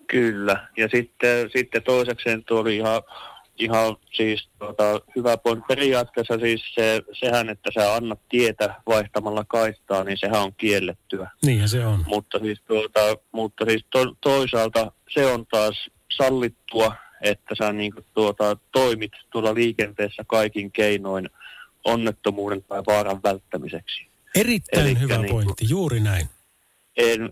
[0.07, 0.67] Kyllä.
[0.77, 3.01] Ja sitten, sitten toisekseen tuo oli ihan,
[3.61, 5.65] ihan siis tota, hyvä pointti.
[5.67, 11.31] Periaatteessa siis se, sehän, että sä annat tietä vaihtamalla kaistaa, niin sehän on kiellettyä.
[11.45, 12.03] Niinhän se on.
[12.07, 12.99] Mutta siis, tuota,
[13.31, 20.23] mutta siis to, toisaalta se on taas sallittua, että sä niin tuota, toimit tuolla liikenteessä
[20.27, 21.29] kaikin keinoin
[21.83, 24.07] onnettomuuden tai vaaran välttämiseksi.
[24.35, 26.29] Erittäin Elikkä hyvä niinku- pointti, juuri näin.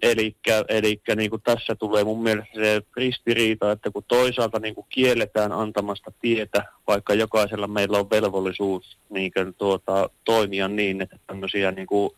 [0.02, 4.88] Elikkä, elikkä niin kuin tässä tulee mun mielestä se ristiriita, että kun toisaalta niin kuin
[4.90, 11.72] kielletään antamasta tietä, vaikka jokaisella meillä on velvollisuus niin kuin, tuota, toimia niin, että tämmöisiä
[11.72, 12.12] niin kuin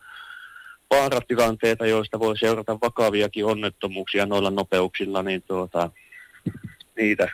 [0.90, 5.90] vaaratilanteita, joista voi seurata vakaviakin onnettomuuksia noilla nopeuksilla, niin tuota,
[6.96, 7.28] niitä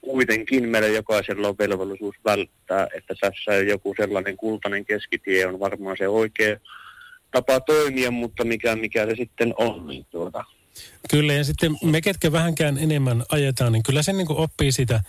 [0.00, 6.08] kuitenkin meillä jokaisella on velvollisuus välttää, että tässä joku sellainen kultainen keskitie on varmaan se
[6.08, 6.56] oikea
[7.32, 10.44] tapa toimia, mutta mikä, mikä se sitten on, niin tuota,
[11.10, 15.00] Kyllä, ja sitten me, ketkä vähänkään enemmän ajetaan, niin kyllä sen niin kuin oppii sitä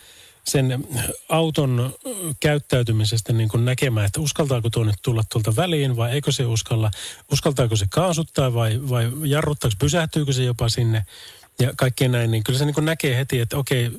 [0.48, 0.88] sen
[1.30, 1.94] auton
[2.40, 6.92] käyttäytymisestä niin kuin näkemään, että uskaltaako tuo nyt tulla tuolta väliin vai eikö se uskalla,
[7.32, 11.06] uskaltaako se kaasuttaa vai, vai jarruttaako, pysähtyykö se jopa sinne
[11.60, 13.92] ja kaikkea näin, niin kyllä se niin näkee heti, että okei,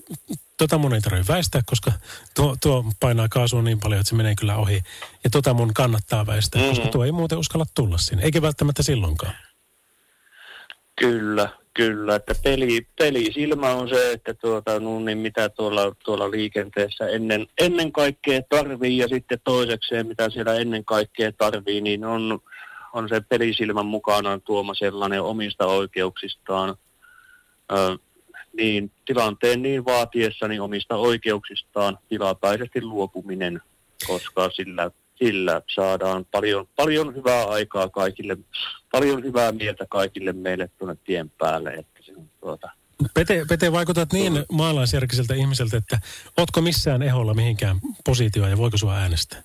[0.59, 1.93] tota mun ei tarvitse väistää, koska
[2.35, 4.83] tuo, tuo painaa kaasua niin paljon, että se menee kyllä ohi.
[5.25, 6.77] Ja tota mun kannattaa väistää, mm-hmm.
[6.77, 9.35] koska tuo ei muuten uskalla tulla sinne, eikä välttämättä silloinkaan.
[11.01, 12.15] Kyllä, kyllä.
[12.15, 17.93] Että peli, pelisilmä on se, että tuota, no, niin mitä tuolla, tuolla liikenteessä ennen, ennen
[17.93, 22.41] kaikkea tarvii ja sitten toisekseen mitä siellä ennen kaikkea tarvii, niin on,
[22.93, 26.77] on se pelisilmän mukanaan tuoma sellainen omista oikeuksistaan
[27.73, 27.99] ö,
[28.53, 33.61] niin tilanteen niin vaatiessa niin omista oikeuksistaan tilapäisesti luopuminen,
[34.07, 38.37] koska sillä, sillä saadaan paljon, paljon hyvää aikaa kaikille,
[38.93, 41.71] paljon hyvää mieltä kaikille meille tuonne tien päälle.
[41.71, 42.71] Että se on tuota,
[43.15, 45.99] Pete, Pete, vaikutat niin maalaisjärkiseltä ihmiseltä, että
[46.37, 49.43] ootko missään eholla mihinkään positioon ja voiko sua äänestää?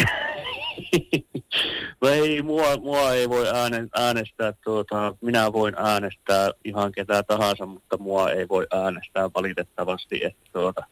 [2.02, 7.66] No ei, mua, mua ei voi ääne, äänestää, tuota, minä voin äänestää ihan ketä tahansa,
[7.66, 10.82] mutta mua ei voi äänestää valitettavasti, että tuota,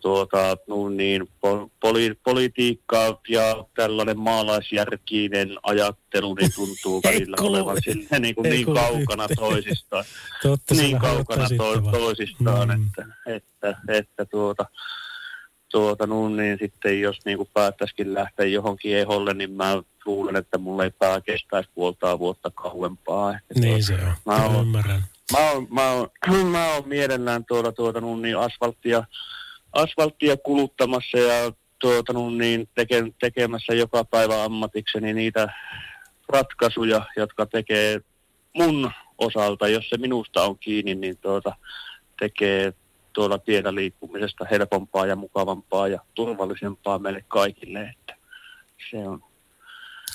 [0.00, 8.22] tuota, no niin, po, poli, politiikka ja tällainen maalaisjärkinen ajattelu niin tuntuu välillä olevan silleen
[8.22, 9.38] niin, kuin niin kaukana yhteen.
[9.38, 10.04] toisistaan.
[10.42, 12.86] Totta, niin kaukana to, toisistaan, Mm.
[12.86, 14.64] että, että, että tuota,
[15.70, 20.58] tuota, no, niin sitten jos niin kuin päättäisikin lähteä johonkin eholle, niin mä luulen, että
[20.58, 23.30] mulla ei pää kestäisi puoltaa vuotta kauempaa.
[23.36, 25.02] Että Niin tuota, se on, Mä oon, ymmärrän.
[25.32, 26.08] mä oon, mä oon,
[26.52, 29.04] mä oon mielellään tuolla tuota, no, niin asfalttia,
[29.72, 35.48] asfalttia kuluttamassa ja tuota, niin teke, tekemässä joka päivä ammatikseni niitä
[36.28, 38.00] ratkaisuja, jotka tekee
[38.56, 41.56] mun osalta, jos se minusta on kiinni, niin tuota,
[42.20, 42.72] tekee
[43.12, 47.80] tuolla tiellä liikkumisesta helpompaa ja mukavampaa ja turvallisempaa meille kaikille.
[47.82, 48.16] Että
[48.90, 49.22] se on,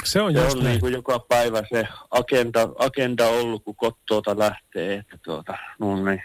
[0.04, 0.72] Se on se just on näin.
[0.72, 6.24] niin kuin joka päivä se agenda, agenda ollut, kun kottoota lähtee, että tuota, no niin,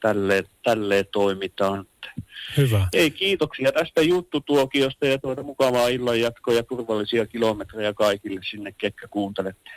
[0.00, 1.86] tälleen, tälleen toimitaan.
[2.56, 2.88] Hyvä.
[2.92, 9.08] Ei kiitoksia tästä juttutuokiosta ja tuota mukavaa illan jatkoa ja turvallisia kilometrejä kaikille sinne, ketkä
[9.08, 9.70] kuuntelette.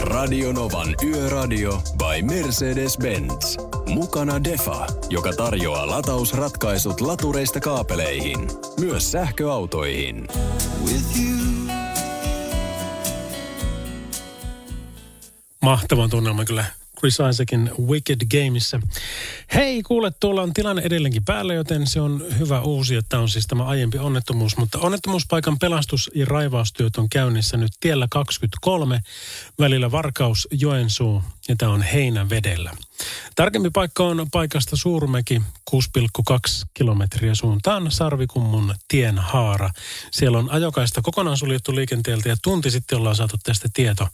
[0.00, 3.56] Radio Novan Yöradio by Mercedes-Benz.
[3.86, 8.48] Mukana Defa, joka tarjoaa latausratkaisut latureista kaapeleihin,
[8.80, 10.26] myös sähköautoihin.
[15.62, 16.64] Mahtavan tunnelma kyllä
[16.98, 18.80] Chris Isaacin Wicked Gameissa.
[19.54, 23.46] Hei, kuule, tuolla on tilanne edelleenkin päällä, joten se on hyvä uusi, että on siis
[23.46, 24.56] tämä aiempi onnettomuus.
[24.56, 29.00] Mutta onnettomuuspaikan pelastus- ja raivaustyöt on käynnissä nyt tiellä 23
[29.58, 32.70] välillä Varkaus Joensuu ja tämä on Heinävedellä.
[33.34, 39.70] Tarkempi paikka on paikasta Suurmäki 6,2 kilometriä suuntaan Sarvikummun tien haara.
[40.10, 44.08] Siellä on ajokaista kokonaan suljettu liikenteeltä ja tunti sitten ollaan saatu tästä tieto.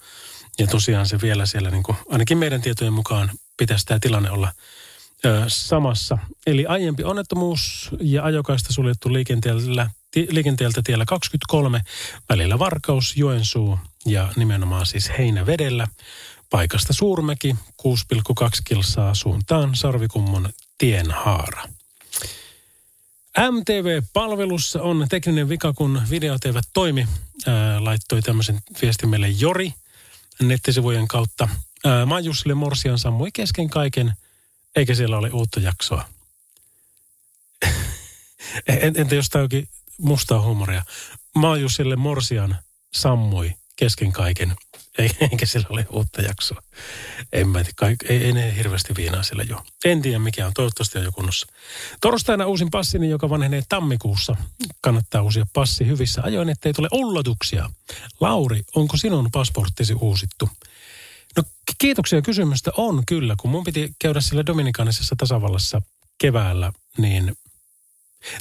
[0.59, 4.53] Ja tosiaan se vielä siellä niin kuin, ainakin meidän tietojen mukaan pitäisi tämä tilanne olla
[5.25, 6.19] ö, samassa.
[6.47, 11.81] Eli aiempi onnettomuus ja ajokaista suljettu liikenteellä, ti, liikenteeltä tiellä 23
[12.29, 15.87] välillä Varkaus, Joensuu ja nimenomaan siis Heinävedellä.
[16.51, 21.63] Paikasta Suurmäki 6,2 kilsaa suuntaan Sarvikummon tienhaara.
[23.51, 27.09] MTV-palvelussa on tekninen vika, kun videot eivät toimi.
[27.47, 29.73] Ää, laittoi tämmöisen viestin meille Jori
[30.43, 31.49] nettisivujen kautta.
[31.85, 34.13] Ää, Majussille Morsian sammui kesken kaiken,
[34.77, 36.09] eikä siellä ole uutta jaksoa.
[38.97, 39.69] Entä jos tämä onkin
[39.99, 40.83] mustaa huumoria?
[41.35, 42.57] Maajussille Morsian
[42.95, 44.57] sammui kesken kaiken,
[44.99, 46.63] eikä sillä ole uutta jaksoa.
[47.33, 49.63] En mä tiedä, ei, ei ne hirveästi viinaa sillä jo.
[49.85, 51.47] En tiedä mikä on, toivottavasti on jo kunnossa.
[52.01, 54.37] Torstaina uusin passini, joka vanhenee tammikuussa.
[54.81, 57.71] Kannattaa uusia passi hyvissä ajoin, ettei tule ullatuksia.
[58.21, 60.49] Lauri, onko sinun pasporttisi uusittu?
[61.37, 61.43] No
[61.79, 65.83] kiitoksia kysymystä on kyllä, kun mun piti käydä sillä Dominikaanisessa tasavallassa
[66.19, 67.37] keväällä, niin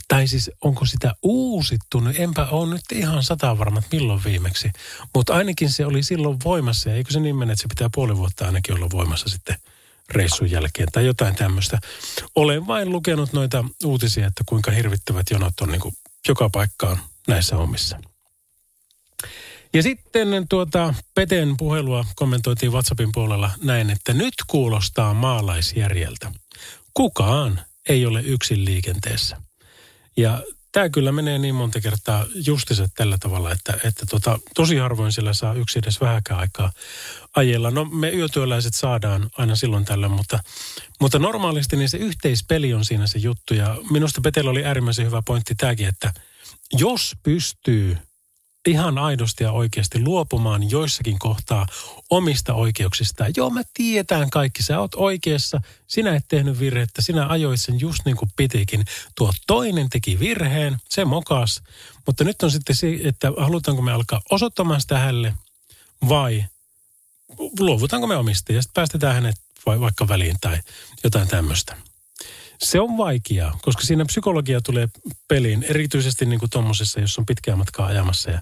[0.07, 4.71] tai siis onko sitä uusittu, niin enpä ole nyt ihan sata varma, että milloin viimeksi.
[5.15, 8.45] Mutta ainakin se oli silloin voimassa eikö se niin mene, että se pitää puoli vuotta
[8.45, 9.55] ainakin olla voimassa sitten
[10.09, 11.79] reissun jälkeen tai jotain tämmöistä.
[12.35, 15.95] Olen vain lukenut noita uutisia, että kuinka hirvittävät jonot on niin kuin
[16.27, 17.99] joka paikkaan näissä hommissa.
[19.73, 26.31] Ja sitten tuota Peten puhelua kommentoitiin WhatsAppin puolella näin, että nyt kuulostaa maalaisjärjeltä.
[26.93, 29.37] Kukaan ei ole yksin liikenteessä.
[30.17, 35.11] Ja tämä kyllä menee niin monta kertaa justiset tällä tavalla, että, että tota, tosi harvoin
[35.11, 36.71] sillä saa yksi edes vähäkään aikaa
[37.35, 37.71] ajella.
[37.71, 40.39] No me yötyöläiset saadaan aina silloin tällöin, mutta,
[41.01, 43.53] mutta normaalisti niin se yhteispeli on siinä se juttu.
[43.53, 46.13] Ja minusta Petel oli äärimmäisen hyvä pointti tämäkin, että
[46.73, 47.97] jos pystyy
[48.67, 51.65] ihan aidosti ja oikeasti luopumaan joissakin kohtaa
[52.09, 53.25] omista oikeuksista.
[53.37, 54.63] Joo, mä tietään kaikki.
[54.63, 55.61] Sä oot oikeassa.
[55.87, 57.01] Sinä et tehnyt virhettä.
[57.01, 58.85] Sinä ajoit sen just niin kuin pitikin.
[59.17, 60.77] Tuo toinen teki virheen.
[60.89, 61.61] Se mokas.
[62.05, 65.33] Mutta nyt on sitten se, että halutaanko me alkaa osoittamaan sitä hälle
[66.09, 66.45] vai
[67.59, 70.57] luovutaanko me omista ja sitten päästetään hänet vai vaikka väliin tai
[71.03, 71.75] jotain tämmöistä.
[72.63, 74.87] Se on vaikeaa, koska siinä psykologia tulee
[75.27, 78.41] peliin, erityisesti niin kuin tuommoisessa, jos on pitkää matkaa ajamassa ja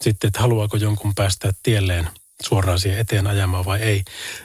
[0.00, 2.08] sitten, että haluaako jonkun päästä tielleen
[2.42, 4.04] suoraan siihen eteen ajamaan vai ei.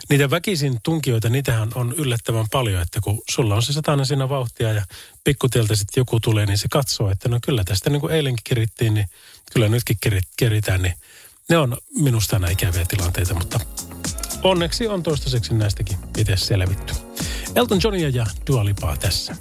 [0.10, 4.74] Niitä väkisin tunkijoita, niitähän on yllättävän paljon, että kun sulla on se satana siinä vauhtia
[4.74, 4.86] ja
[5.24, 8.94] pikkutieltä sitten joku tulee, niin se katsoo, että no kyllä tästä niin kuin eilenkin kerittiin,
[8.94, 9.08] niin
[9.54, 9.98] kyllä nytkin
[10.38, 10.94] keritään, niin
[11.50, 13.60] ne on minusta näin ikäviä tilanteita, mutta
[14.44, 16.94] onneksi on toistaiseksi näistäkin itse selvitty.
[17.56, 19.36] Elton Johnia ja Dua Lipaa tässä.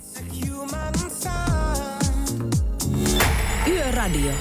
[3.69, 4.33] Yöradio.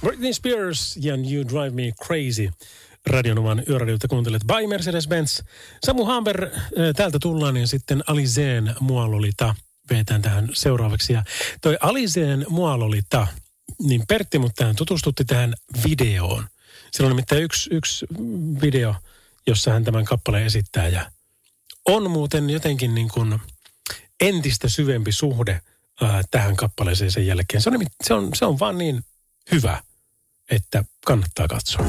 [0.00, 2.50] Britney Spears ja You Drive Me Crazy.
[3.06, 5.44] Radionovan yöradiota kuuntelet by Mercedes-Benz.
[5.86, 6.50] Samu Hamber,
[6.96, 9.54] täältä tullaan ja sitten Alizeen Mualolita
[9.90, 11.12] vetään tähän seuraavaksi.
[11.12, 11.22] Ja
[11.60, 13.26] toi Alizeen Mualolita,
[13.78, 15.54] niin Pertti mut tähän tutustutti tähän
[15.88, 16.44] videoon.
[16.90, 18.06] Siellä on nimittäin yksi, yksi
[18.62, 18.94] video,
[19.48, 21.10] jossa hän tämän kappaleen esittää ja
[21.86, 23.40] on muuten jotenkin niin kuin
[24.20, 25.60] entistä syvempi suhde
[26.00, 27.62] ää, tähän kappaleeseen sen jälkeen.
[27.62, 29.04] Se on, se, on, se on vaan niin
[29.52, 29.82] hyvä,
[30.50, 31.86] että kannattaa katsoa.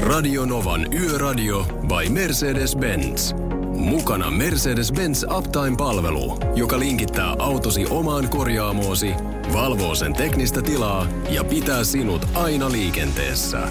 [0.00, 3.34] Radio Novan Yöradio by Mercedes-Benz.
[3.76, 9.14] Mukana Mercedes-Benz Uptime-palvelu, joka linkittää autosi omaan korjaamoosi,
[9.52, 13.68] valvoo sen teknistä tilaa ja pitää sinut aina liikenteessä.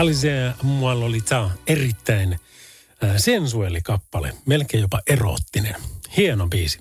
[0.00, 2.32] Alice Muallolita, erittäin
[3.04, 5.74] äh, sensuelli kappale, melkein jopa eroottinen.
[6.16, 6.80] Hieno biisi.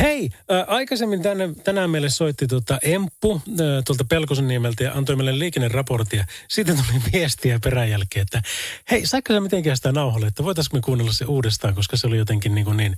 [0.00, 3.42] Hei, äh, aikaisemmin tänne, tänään meille soitti tuota Emppu äh,
[3.86, 6.24] tuolta Pelkosen niemeltä ja antoi meille liikenneraporttia.
[6.48, 8.42] Sitten tuli viestiä peräjälkeen, että
[8.90, 12.18] hei, saiko sä mitenkään sitä nauhalle, että voitaisiinko me kuunnella se uudestaan, koska se oli
[12.18, 12.96] jotenkin niin, kuin niin,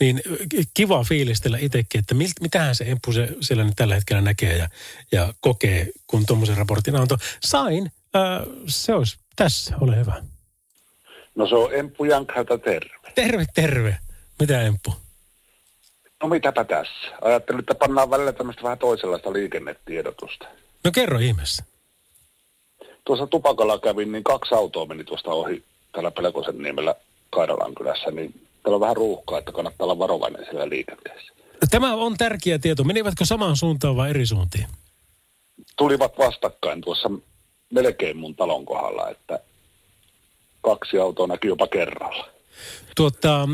[0.00, 0.22] niin
[0.74, 4.68] kiva fiilistellä itsekin, että mit, mitähän se Emppu se, siellä nyt tällä hetkellä näkee ja,
[5.12, 7.18] ja kokee, kun tuommoisen raportin antoi.
[7.44, 10.22] Sain, äh, se olisi tässä, ole hyvä.
[11.34, 13.12] No se on Emppu Jankhältä terve.
[13.14, 13.98] Terve, terve.
[14.40, 14.94] Mitä Emppu?
[16.22, 17.16] No mitäpä tässä.
[17.22, 20.46] Ajattelin, että pannaan välillä tämmöistä vähän toisenlaista liikennetiedotusta.
[20.84, 21.64] No kerro ihmeessä.
[23.04, 26.94] Tuossa tupakalla kävin, niin kaksi autoa meni tuosta ohi täällä Pelkosen niemellä
[27.30, 31.32] Kaidalan kylässä, niin täällä on vähän ruuhkaa, että kannattaa olla varovainen siellä liikenteessä.
[31.70, 32.84] Tämä on tärkeä tieto.
[32.84, 34.66] Menivätkö samaan suuntaan vai eri suuntiin?
[35.76, 37.10] Tulivat vastakkain tuossa
[37.70, 39.40] melkein mun talon kohdalla, että
[40.60, 42.28] kaksi autoa näkyy jopa kerralla.
[42.96, 43.48] Tuota,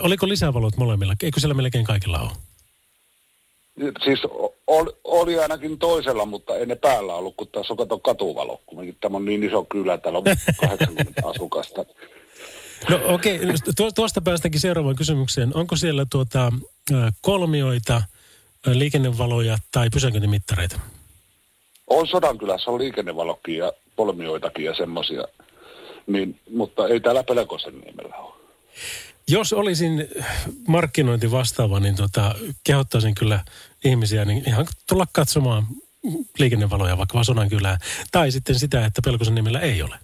[0.00, 1.14] oliko lisävalot molemmilla?
[1.22, 2.30] Eikö siellä melkein kaikilla ole?
[4.04, 4.20] Siis
[4.66, 8.62] oli, oli ainakin toisella, mutta ei ne päällä ollut, kun tässä on kato katuvalo.
[8.66, 10.24] Kuitenkin tämä on niin iso kylä, täällä on
[10.68, 11.84] 80 asukasta.
[12.90, 13.54] No okei, okay.
[13.94, 15.56] tuosta päästäkin seuraavaan kysymykseen.
[15.56, 16.52] Onko siellä tuota,
[17.20, 18.02] kolmioita,
[18.66, 20.80] liikennevaloja tai pysäköintimittareita?
[21.86, 25.24] On Sodankylässä, on liikennevalokin ja polmioitakin ja semmoisia,
[26.06, 28.34] niin, mutta ei täällä Pelkosen nimellä ole.
[29.28, 30.08] Jos olisin
[30.68, 32.34] markkinointi vastaava, niin tota,
[32.64, 33.40] kehottaisin kyllä
[33.84, 35.66] ihmisiä niin ihan tulla katsomaan
[36.38, 37.78] liikennevaloja vaikka vaan Sodankylään.
[38.12, 39.96] Tai sitten sitä, että Pelkosen nimellä ei ole.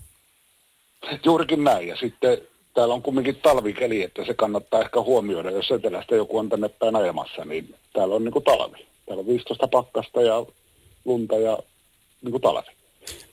[1.25, 1.89] Juurikin näin.
[1.89, 2.39] Ja sitten
[2.75, 6.97] täällä on kumminkin talvikeli, että se kannattaa ehkä huomioida, jos etelästä joku on tänne päin
[6.97, 8.87] ajamassa, niin täällä on niin kuin talvi.
[9.07, 10.47] Täällä on 15 pakkasta ja
[11.05, 11.59] lunta ja
[12.23, 12.77] niin kuin talvi.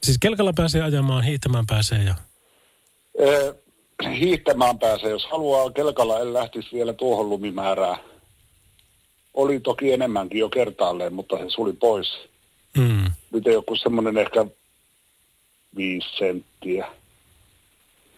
[0.04, 2.16] Siis kelkalla pääsee ajamaan, hiihtämään pääsee ja...
[3.20, 3.54] Ee,
[4.20, 7.98] hiihtämään pääsee, jos haluaa kelkalla, en lähtisi vielä tuohon lumimäärään.
[9.34, 12.08] Oli toki enemmänkin jo kertaalleen, mutta se suli pois.
[12.78, 13.12] Mm.
[13.32, 14.46] Nyt joku semmoinen ehkä
[15.76, 16.88] viisi senttiä.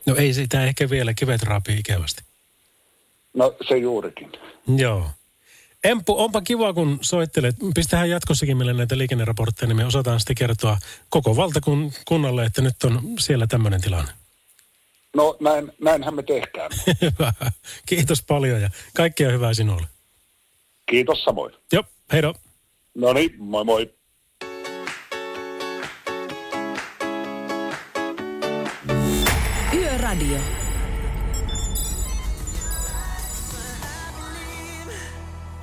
[0.05, 2.22] No ei sitä ehkä vielä kivet raapii ikävästi.
[3.34, 4.32] No se juurikin.
[4.78, 5.05] Joo.
[5.84, 7.55] Empu, onpa kiva, kun soittelet.
[7.75, 10.77] Pistähän jatkossakin meille näitä liikenneraportteja, niin me osataan sitten kertoa
[11.09, 14.11] koko valtakunnalle, että nyt on siellä tämmöinen tilanne.
[15.15, 16.71] No näin, näinhän me tehkään.
[17.01, 17.34] Hyvä.
[17.86, 19.88] Kiitos paljon ja kaikkea hyvää sinulle.
[20.89, 21.53] Kiitos samoin.
[21.73, 22.34] Joo, heido.
[22.95, 23.93] No niin, moi moi.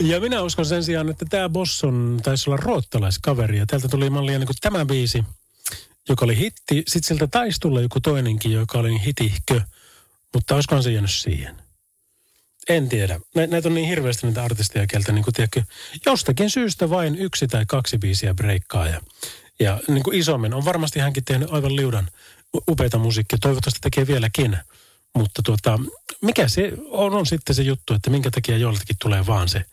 [0.00, 3.58] Ja minä uskon sen sijaan, että tämä Bosson taisi olla ruottalaiskaveri.
[3.58, 5.24] Ja täältä tuli mallia niin kuin tämä biisi,
[6.08, 6.82] joka oli hitti.
[6.86, 9.60] Sitten sieltä taisi tulla joku toinenkin, joka oli hitihkö.
[10.34, 11.56] Mutta olisikohan se jäänyt siihen?
[12.68, 13.20] En tiedä.
[13.34, 15.62] Nä, näitä on niin hirveästi näitä artisteja kieltä, niin kuin tiedätkö,
[16.06, 18.88] jostakin syystä vain yksi tai kaksi biisiä breikkaa.
[18.88, 19.00] Ja,
[19.60, 22.08] ja niin kuin isommin on varmasti hänkin tehnyt aivan liudan
[22.70, 23.38] upeita musiikkia.
[23.38, 24.58] Toivottavasti tekee vieläkin.
[25.14, 25.78] Mutta tuota,
[26.22, 29.64] mikä se on, on sitten se juttu, että minkä takia joltakin tulee vaan se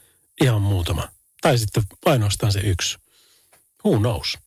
[0.41, 1.09] ihan muutama.
[1.41, 2.97] Tai sitten ainoastaan se yksi.
[3.85, 4.37] Who knows?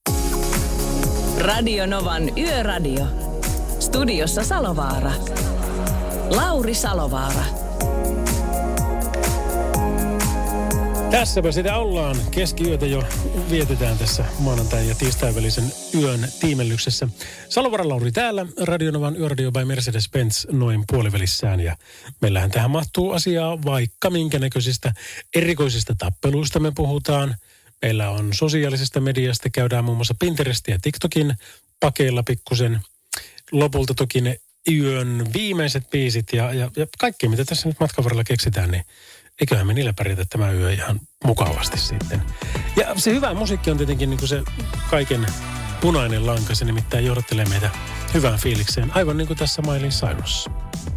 [1.38, 3.06] Radio Novan Yöradio.
[3.80, 5.12] Studiossa Salovaara.
[6.30, 7.44] Lauri Salovaara.
[11.10, 12.16] Tässäpä sitä ollaan.
[12.30, 13.02] Keskiyötä jo
[13.50, 17.08] vietetään tässä maanantain ja tiistain välisen yön tiimellyksessä.
[17.48, 21.60] Salovara Lauri täällä, Radionovan Yöradio by Mercedes-Benz noin puolivälissään.
[21.60, 21.76] Ja
[22.20, 24.92] meillähän tähän mahtuu asiaa vaikka minkä näköisistä
[25.34, 27.34] erikoisista tappeluista me puhutaan.
[27.82, 31.34] Meillä on sosiaalisesta mediasta, käydään muun muassa Pinterestin ja TikTokin
[31.80, 32.80] pakeilla pikkusen.
[33.52, 34.36] Lopulta toki ne
[34.70, 38.84] yön viimeiset biisit ja, ja, ja kaikki, mitä tässä nyt matkan varrella keksitään, niin
[39.40, 42.22] eiköhän me niillä pärjätä tämä yö ihan mukavasti sitten.
[42.76, 44.42] Ja se hyvä musiikki on tietenkin niin kuin se
[44.90, 45.26] kaiken
[45.80, 47.70] punainen lanka, se nimittäin johdattelee meitä
[48.14, 50.50] hyvään fiilikseen, aivan niin kuin tässä Miley Cyrus.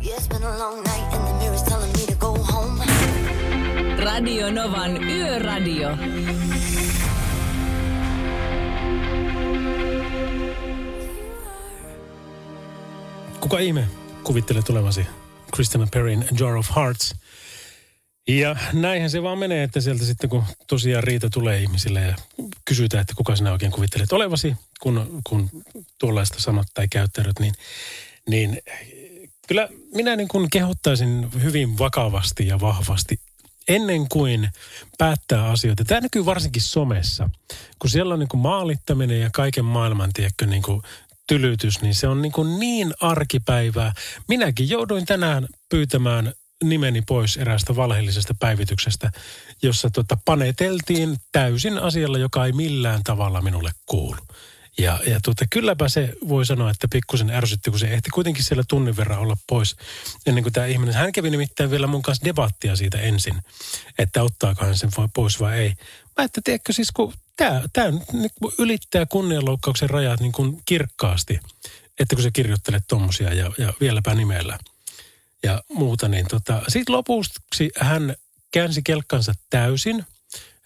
[0.05, 2.83] Yeah, it's been a long night and the mirror's telling me to go home.
[4.03, 5.97] Radio Novan Yöradio.
[13.39, 13.87] Kuka ihme
[14.23, 15.07] kuvittelee tulevasi
[15.55, 17.15] Christina Perrin Jar of Hearts.
[18.27, 22.15] Ja näinhän se vaan menee, että sieltä sitten kun tosiaan riita tulee ihmisille ja
[22.65, 25.49] kysytään, että kuka sinä oikein kuvittelet olevasi, kun, kun
[25.99, 27.53] tuollaista sanot tai käyttäydyt, niin,
[28.29, 28.61] niin
[29.47, 33.19] kyllä minä niin kuin kehottaisin hyvin vakavasti ja vahvasti
[33.67, 34.49] ennen kuin
[34.97, 35.85] päättää asioita.
[35.85, 37.29] Tämä näkyy varsinkin somessa,
[37.79, 40.81] kun siellä on niin kuin maalittaminen ja kaiken maailman, tiedätkö, niin kuin
[41.27, 43.93] tylytys, niin se on niin, kuin niin arkipäivää.
[44.27, 49.11] Minäkin jouduin tänään pyytämään nimeni pois eräästä valheellisesta päivityksestä,
[49.63, 54.17] jossa tota paneteltiin täysin asialla, joka ei millään tavalla minulle kuulu.
[54.77, 58.63] Ja, ja tuota, kylläpä se voi sanoa, että pikkusen ärsytti, kun se ehti kuitenkin siellä
[58.67, 59.75] tunnin verran olla pois
[60.25, 60.95] ennen kuin tämä ihminen.
[60.95, 63.41] Hän kävi nimittäin vielä mun kanssa debattia siitä ensin,
[63.99, 65.73] että ottaako hän sen pois vai ei.
[66.17, 67.99] Mä että tiedätkö siis, kun tämä, tämä
[68.59, 71.39] ylittää kunnianloukkauksen rajat niin kuin kirkkaasti,
[71.99, 74.57] että kun sä kirjoittelet tommosia ja, ja vieläpä nimellä
[75.43, 78.15] ja muuta, niin tota, sitten lopuksi hän
[78.51, 80.05] käänsi kelkkansa täysin.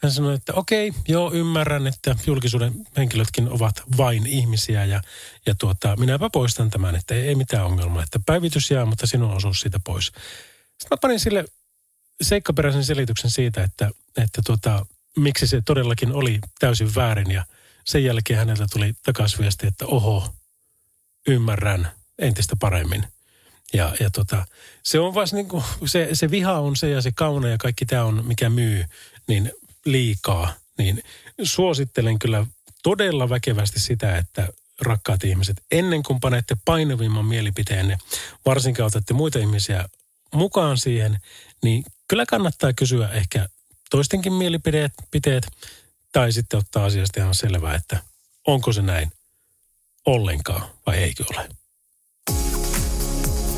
[0.03, 5.01] Hän sanoi, että okei, joo, ymmärrän, että julkisuuden henkilötkin ovat vain ihmisiä ja,
[5.45, 9.31] ja tuota, minäpä poistan tämän, että ei, ei mitään ongelmaa, että päivitys jää, mutta sinun
[9.31, 10.05] osuus siitä pois.
[10.05, 11.45] Sitten mä panin sille
[12.21, 14.85] seikkaperäisen selityksen siitä, että, että tuota,
[15.17, 17.45] miksi se todellakin oli täysin väärin ja
[17.85, 20.35] sen jälkeen häneltä tuli takaisin viesti, että oho,
[21.27, 23.07] ymmärrän entistä paremmin.
[23.75, 24.45] Ja, ja tota,
[24.83, 27.85] se on vasta niin kuin, se, se viha on se ja se kauna ja kaikki
[27.85, 28.85] tämä on, mikä myy,
[29.27, 29.51] niin
[29.85, 31.03] liikaa niin
[31.43, 32.45] suosittelen kyllä
[32.83, 34.47] todella väkevästi sitä, että
[34.81, 37.97] rakkaat ihmiset, ennen kuin panette painavimman mielipiteenne,
[38.45, 39.89] varsinkin otatte muita ihmisiä
[40.33, 41.17] mukaan siihen,
[41.63, 43.49] niin kyllä kannattaa kysyä ehkä
[43.89, 45.47] toistenkin mielipiteet, piteet,
[46.11, 47.99] tai sitten ottaa asiasta ihan selvää, että
[48.47, 49.11] onko se näin
[50.05, 51.49] ollenkaan vai eikö ole.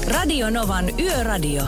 [0.08, 1.64] Radio Novan Yöradio.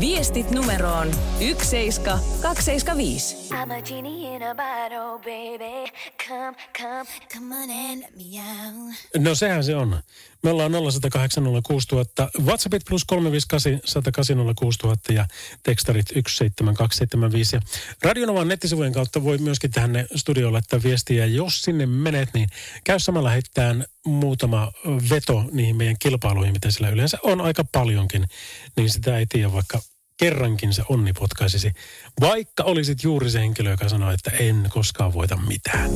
[0.00, 3.36] Viestit numeroon 17275.
[3.62, 5.92] I'm a genie in a bottle, baby.
[6.28, 8.94] Come, come, come on and let me out.
[9.18, 10.02] No sehän se on.
[10.42, 15.26] Me ollaan 0108 06000, WhatsAppit plus 358 108 06000 ja
[15.62, 17.56] tekstarit 17275.
[17.56, 17.60] Ja
[18.02, 21.26] Radionovan nettisivujen kautta voi myöskin tähän studioon laittaa viestiä.
[21.26, 22.48] Jos sinne menet, niin
[22.84, 24.72] käy samalla heittämään muutama
[25.10, 28.28] veto niihin meidän kilpailuihin, mitä sillä yleensä on aika paljonkin.
[28.76, 29.80] Niin sitä ei tiedä, vaikka
[30.16, 31.72] kerrankin se onni potkaisisi.
[32.20, 35.90] Vaikka olisit juuri se henkilö, joka sanoo, että en koskaan voita mitään.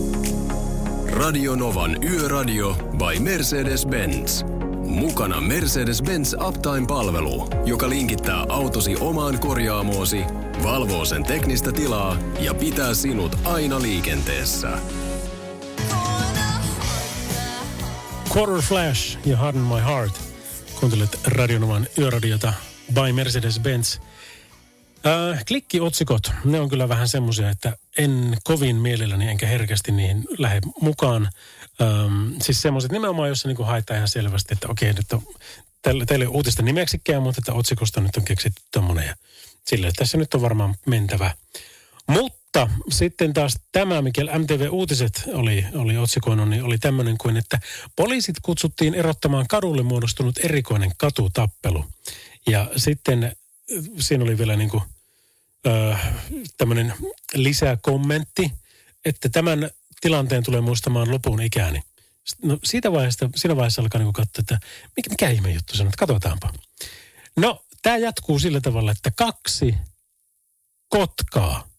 [1.12, 4.44] Radio Novan Yöradio by Mercedes-Benz.
[4.84, 10.20] Mukana Mercedes-Benz Uptime-palvelu, joka linkittää autosi omaan korjaamoosi,
[10.62, 14.68] valvoo sen teknistä tilaa ja pitää sinut aina liikenteessä.
[18.36, 20.20] Quarter Flash ja Harden My Heart.
[20.80, 22.52] Kuuntelet Radionovan yöradiota
[22.94, 24.00] by Mercedes-Benz.
[25.06, 30.60] Äh, klikkiotsikot, ne on kyllä vähän semmoisia, että en kovin mielelläni enkä herkästi niihin lähde
[30.80, 31.28] mukaan.
[31.80, 35.22] Ähm, siis semmoiset nimenomaan, jossa niinku haetaan ihan selvästi, että okei, nyt on,
[35.82, 39.14] teille, teille ei uutista nimeksikään, mutta että otsikosta nyt on keksitty tommonen ja
[39.66, 41.34] sille tässä nyt on varmaan mentävä.
[42.06, 47.58] Mutta sitten taas tämä, mikä MTV Uutiset oli, oli otsikoinut, niin oli tämmöinen kuin, että
[47.96, 51.84] poliisit kutsuttiin erottamaan kadulle muodostunut erikoinen katutappelu.
[52.46, 53.36] Ja sitten
[53.98, 54.82] siinä oli vielä niin kuin,
[55.66, 56.14] äh,
[56.56, 56.94] tämmöinen
[57.34, 58.52] lisäkommentti,
[59.04, 61.82] että tämän tilanteen tulee muistamaan lopun ikäni.
[62.42, 64.60] No siitä vaiheesta, siinä vaiheessa alkaa niin katsoa, että
[64.96, 66.52] mikä, mikä ihme juttu se on, että katsotaanpa.
[67.36, 69.74] No, tämä jatkuu sillä tavalla, että kaksi
[70.88, 71.69] kotkaa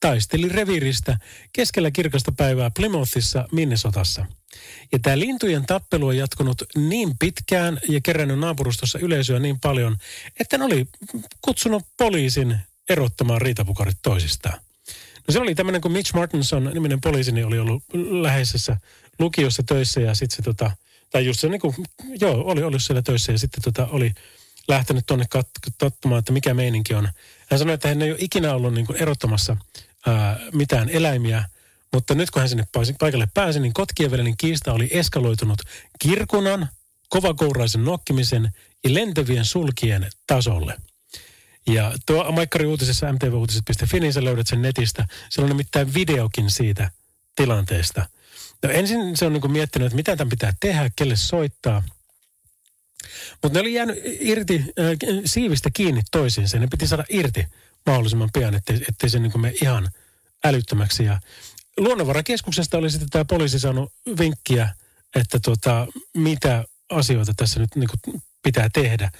[0.00, 1.18] taisteli reviristä
[1.52, 4.26] keskellä kirkasta päivää Plymouthissa, Minnesotassa.
[4.92, 9.96] Ja tämä lintujen tappelu on jatkunut niin pitkään ja kerännyt naapurustossa yleisöä niin paljon,
[10.40, 10.86] että ne oli
[11.42, 14.60] kutsunut poliisin erottamaan riitapukarit toisistaan.
[15.28, 17.82] No se oli tämmöinen, kun Mitch Martinson, niminen poliisi, niin oli ollut
[18.22, 18.76] läheisessä
[19.18, 20.70] lukiossa töissä ja sitten se tota,
[21.10, 21.74] tai just se niin kuin,
[22.20, 24.12] joo, oli ollut siellä töissä ja sitten tota, oli
[24.68, 27.08] lähtenyt tuonne kat- katsomaan, että mikä meininki on.
[27.50, 29.56] Hän sanoi, että hän ei ole ikinä ollut niin kuin erottamassa
[30.06, 31.44] ää, mitään eläimiä,
[31.92, 32.64] mutta nyt kun hän sinne
[32.98, 35.62] paikalle pääsi, niin kotkien välinen kiista oli eskaloitunut
[35.98, 36.68] kirkunan,
[37.08, 38.52] kovakouraisen nokkimisen
[38.84, 40.76] ja lentävien sulkien tasolle.
[41.66, 45.06] Ja tuo Maikkari uutisessa mtvuutiset.fi, niin sä löydät sen netistä.
[45.30, 46.90] Siellä on nimittäin videokin siitä
[47.36, 48.08] tilanteesta.
[48.62, 51.82] No ensin se on niin miettinyt, että mitä tämän pitää tehdä, kelle soittaa.
[53.42, 56.58] Mutta ne oli jäänyt irti, äh, siivistä kiinni toisiinsa.
[56.58, 57.46] Ne piti saada irti
[57.86, 59.88] mahdollisimman pian, ettei, ettei se niin mene ihan
[60.44, 61.04] älyttömäksi.
[61.04, 61.20] Ja
[61.76, 64.74] luonnonvarakeskuksesta oli sitten tämä poliisi saanut vinkkiä,
[65.16, 67.88] että tota, mitä asioita tässä nyt niin
[68.42, 69.10] pitää tehdä.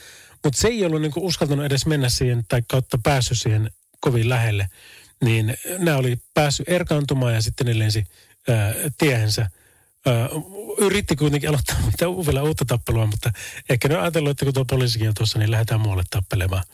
[0.45, 4.67] Mutta se ei ollut niin uskaltanut edes mennä siihen tai kautta päässyt siihen kovin lähelle.
[5.25, 8.05] Niin nämä oli päässyt erkaantumaan ja sitten ne lensi
[8.49, 9.51] ää, tiehensä.
[10.07, 10.29] Ää,
[10.79, 11.77] yritti kuitenkin aloittaa
[12.27, 13.33] vielä uutta tappelua, mutta
[13.69, 16.65] ehkä ne on ajatellut, että kun tuo poliisikin on tuossa, niin lähdetään muualle tappelemaan.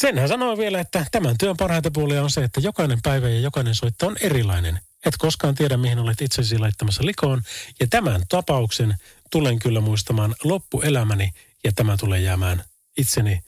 [0.00, 3.40] Sen hän sanoi vielä, että tämän työn parhaita puolia on se, että jokainen päivä ja
[3.40, 4.80] jokainen soitto on erilainen.
[5.06, 7.42] Et koskaan tiedä, mihin olet itsesi laittamassa likoon.
[7.80, 8.94] Ja tämän tapauksen
[9.30, 11.30] tulen kyllä muistamaan loppuelämäni
[11.64, 12.64] ja tämä tulee jäämään
[12.98, 13.40] itseni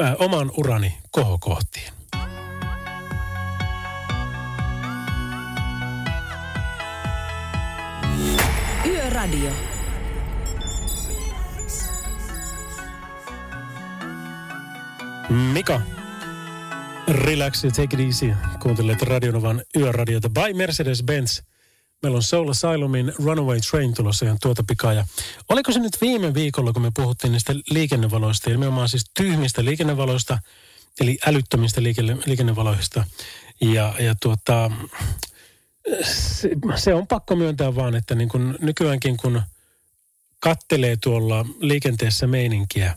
[0.00, 1.92] ää, oman urani kohokohtiin.
[8.86, 9.73] Yöradio.
[15.28, 15.80] Mika,
[17.08, 18.34] relax ja take it easy.
[18.62, 21.42] Kuuntelet Radionovan yöradiota by Mercedes-Benz.
[22.02, 24.92] Meillä on Soul Asylumin Runaway Train tulossa ihan tuota pikaa.
[24.92, 25.06] Ja
[25.48, 30.38] oliko se nyt viime viikolla, kun me puhuttiin niistä liikennevaloista, nimenomaan siis tyhmistä liikennevaloista,
[31.00, 33.04] eli älyttömistä liikenne, liikennevaloista.
[33.60, 34.70] Ja, ja tuota,
[36.02, 39.42] se, se on pakko myöntää vaan, että niin kun nykyäänkin kun
[40.40, 42.94] kattelee tuolla liikenteessä meininkiä,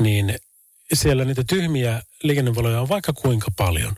[0.00, 0.38] niin
[0.92, 3.96] siellä niitä tyhmiä liikennevaloja on vaikka kuinka paljon.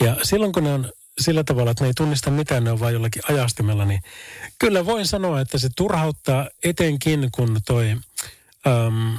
[0.00, 2.92] Ja silloin kun ne on sillä tavalla, että ne ei tunnista mitään, ne on vain
[2.92, 4.00] jollakin ajastimella, niin
[4.58, 7.90] kyllä voin sanoa, että se turhauttaa etenkin, kun toi
[8.66, 9.16] äm,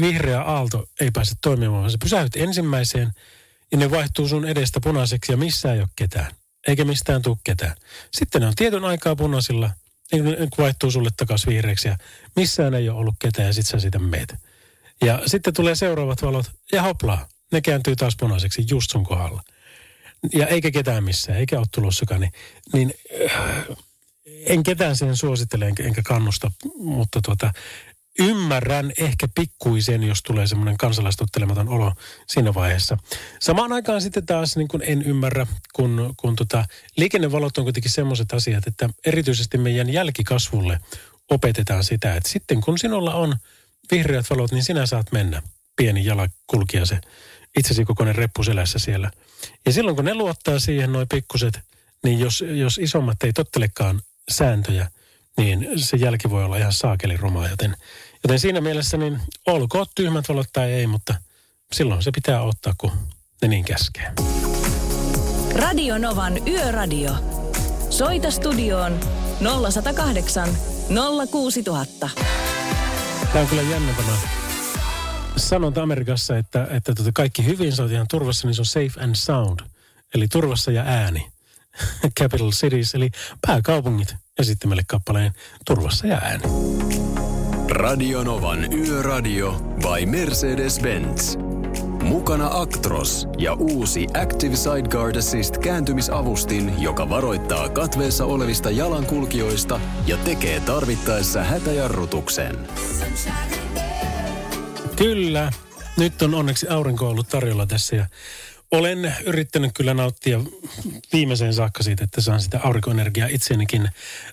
[0.00, 1.90] vihreä aalto ei pääse toimimaan.
[1.90, 3.12] Se pysähdyt ensimmäiseen
[3.72, 6.32] ja ne vaihtuu sun edestä punaiseksi ja missään ei ole ketään.
[6.66, 7.76] eikä mistään tule ketään.
[8.10, 9.70] Sitten ne on tietyn aikaa punaisilla,
[10.12, 10.24] niin
[10.58, 11.96] vaihtuu sulle takaisin vihreäksi ja
[12.36, 14.34] missään ei ole ollut ketään ja sit sä siitä meet.
[15.04, 19.42] Ja sitten tulee seuraavat valot ja hoplaa, ne kääntyy taas punaiseksi just sun kohdalla.
[20.32, 22.32] Ja eikä ketään missään, eikä ole tulossakaan, niin,
[22.72, 22.94] niin
[23.34, 23.64] äh,
[24.26, 27.52] en ketään sen suosittele enkä, kannusta, mutta tuota,
[28.18, 31.92] ymmärrän ehkä pikkuisen, jos tulee semmoinen kansalaistottelematon olo
[32.26, 32.98] siinä vaiheessa.
[33.40, 36.64] Samaan aikaan sitten taas niin kuin en ymmärrä, kun, kun tota,
[36.96, 40.78] liikennevalot on kuitenkin semmoiset asiat, että erityisesti meidän jälkikasvulle
[41.30, 43.36] opetetaan sitä, että sitten kun sinulla on
[43.90, 45.42] vihreät valot, niin sinä saat mennä
[45.76, 46.98] pieni jalakulkija se
[47.58, 49.10] itsesi kokoinen reppu selässä siellä.
[49.66, 51.60] Ja silloin kun ne luottaa siihen noin pikkuset,
[52.04, 54.90] niin jos, jos isommat ei tottelekaan sääntöjä,
[55.36, 57.76] niin se jälki voi olla ihan saakeli rumaa, joten,
[58.22, 61.14] joten siinä mielessä niin olkoon tyhmät valot tai ei, mutta
[61.72, 62.92] silloin se pitää ottaa, kun
[63.42, 64.12] ne niin käskee.
[65.54, 67.10] Radio Novan Yöradio.
[67.90, 69.00] Soita studioon
[69.70, 70.48] 0108
[71.30, 72.10] 06000.
[73.36, 74.16] Tämä on kyllä jännä tämä
[75.36, 79.14] sanonta Amerikassa, että, että tota kaikki hyvin, sä ihan turvassa, niin se on safe and
[79.14, 79.60] sound.
[80.14, 81.26] Eli turvassa ja ääni.
[82.20, 83.10] Capital Cities, eli
[83.46, 85.32] pääkaupungit esitti meille kappaleen
[85.66, 86.44] Turvassa ja ääni.
[87.70, 91.55] Radionovan Yöradio by Mercedes-Benz.
[92.06, 100.60] Mukana Actros ja uusi Active Sideguard Assist kääntymisavustin, joka varoittaa katveessa olevista jalankulkijoista ja tekee
[100.60, 102.58] tarvittaessa hätäjarrutuksen.
[104.96, 105.52] Kyllä,
[105.96, 108.06] nyt on onneksi aurinko ollut tarjolla tässä ja
[108.70, 110.40] olen yrittänyt kyllä nauttia
[111.12, 113.88] viimeiseen saakka siitä, että saan sitä aurinkoenergiaa itseenikin.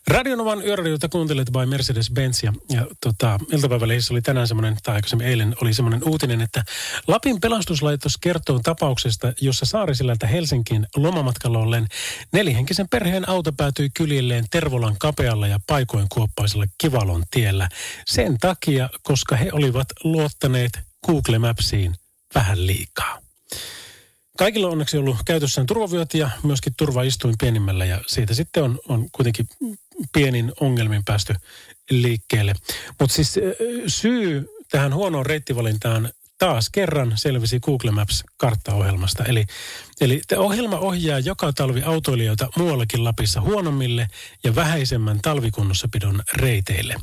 [0.07, 5.55] Radionovan yöradiota kuuntelet by Mercedes-Benz ja, ja tota, iltapäivälehdessä oli tänään semmoinen, tai aikaisemmin eilen
[5.61, 6.63] oli semmoinen uutinen, että
[7.07, 11.87] Lapin pelastuslaitos kertoo tapauksesta, jossa Saarisilältä Helsinkiin lomamatkalla ollen
[12.31, 17.69] nelihenkisen perheen auto päätyi kyljilleen Tervolan kapealla ja paikoin kuoppaisella Kivalon tiellä.
[18.05, 21.95] Sen takia, koska he olivat luottaneet Google Mapsiin
[22.35, 23.22] vähän liikaa.
[24.37, 29.07] Kaikilla on onneksi ollut käytössään turvavyöt ja myöskin turvaistuin pienimmällä ja siitä sitten on, on
[29.11, 29.47] kuitenkin
[30.13, 31.35] pienin ongelmin päästy
[31.89, 32.53] liikkeelle.
[32.99, 33.39] Mutta siis
[33.87, 36.09] syy tähän huonoon reittivalintaan
[36.43, 39.23] taas kerran selvisi Google Maps-karttaohjelmasta.
[39.25, 39.45] Eli,
[40.01, 44.07] eli ohjelma ohjaa joka talvi autoilijoita muuallakin Lapissa huonommille
[44.43, 46.95] ja vähäisemmän talvikunnossapidon reiteille.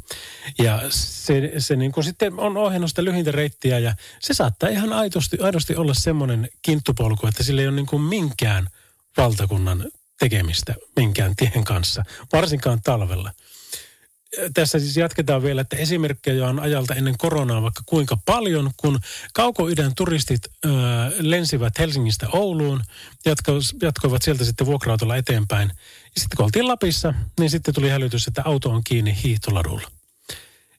[0.59, 4.93] Ja se, se niin kuin sitten on ohjannut sitä lyhintä reittiä ja se saattaa ihan
[4.93, 8.69] aidosti, aidosti olla semmoinen kinttupolku, että sillä ei ole niin kuin minkään
[9.17, 9.89] valtakunnan
[10.19, 13.33] tekemistä minkään tien kanssa, varsinkaan talvella
[14.55, 19.01] tässä siis jatketaan vielä, että esimerkkejä on ajalta ennen koronaa vaikka kuinka paljon, kun
[19.33, 20.69] kaukoidän turistit ö,
[21.19, 22.83] lensivät Helsingistä Ouluun,
[23.27, 23.53] jatko,
[23.83, 25.69] jatkoivat sieltä sitten vuokra eteenpäin.
[26.15, 29.91] Ja sitten kun oltiin Lapissa, niin sitten tuli hälytys, että auto on kiinni hiihtoladulla.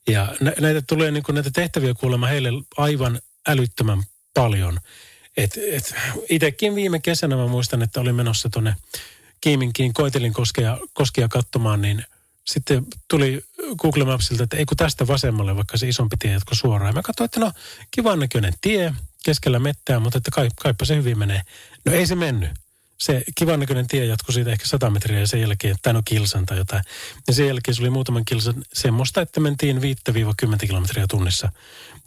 [0.07, 4.79] Ja nä- näitä tulee niin kuin näitä tehtäviä kuulemma heille aivan älyttömän paljon.
[5.37, 5.95] Et, et,
[6.29, 8.75] itekin viime kesänä mä muistan, että olin menossa tuonne
[9.41, 12.05] Kiiminkiin, koitelin koskea, koskea katsomaan, niin–
[12.47, 13.41] sitten tuli
[13.77, 16.89] Google Mapsilta, että ei kun tästä vasemmalle, vaikka se isompi tie jatko suoraan.
[16.89, 17.51] Ja mä katsoin, että no
[17.91, 21.41] kivan näköinen tie keskellä mettää, mutta että kai, kaipa se hyvin menee.
[21.85, 22.49] No ei se mennyt.
[22.99, 26.45] Se kivan näköinen tie jatkui siitä ehkä 100 metriä ja sen jälkeen, tai no kilsan
[26.45, 26.83] tai jotain.
[27.27, 29.81] Ja sen jälkeen se oli muutaman kilsan semmoista, että mentiin 5-10
[30.67, 31.51] kilometriä tunnissa.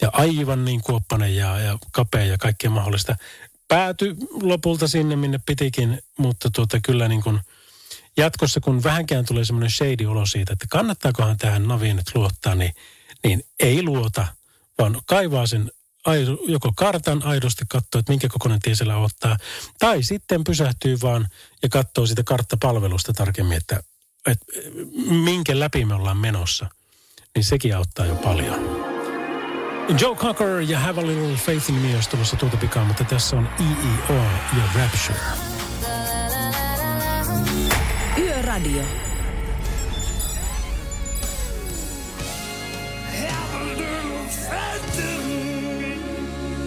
[0.03, 3.17] Ja aivan niin kuoppanen ja, ja kapea ja kaikkea mahdollista.
[3.69, 7.41] Pääty lopulta sinne, minne pitikin, mutta tuota kyllä niin kuin–
[8.17, 12.73] jatkossa, kun vähänkään tulee semmoinen shady olo siitä, että kannattaakohan tähän naviin nyt luottaa, niin,
[13.25, 14.27] niin ei luota,
[14.79, 15.71] vaan kaivaa sen
[16.47, 19.37] joko kartan aidosti katsoo, että minkä kokoinen tie siellä ottaa,
[19.79, 21.29] tai sitten pysähtyy vaan
[21.63, 23.83] ja katsoo sitä karttapalvelusta tarkemmin, että,
[24.27, 24.47] että
[25.11, 26.67] minkä läpi me ollaan menossa,
[27.35, 28.85] niin sekin auttaa jo paljon.
[30.01, 33.37] Joe Cocker ja Have a Little Faith in Me olisi tulossa tuota pikaa, mutta tässä
[33.37, 34.23] on EEO
[34.57, 35.21] ja Rapture.
[38.55, 38.83] Yöradio.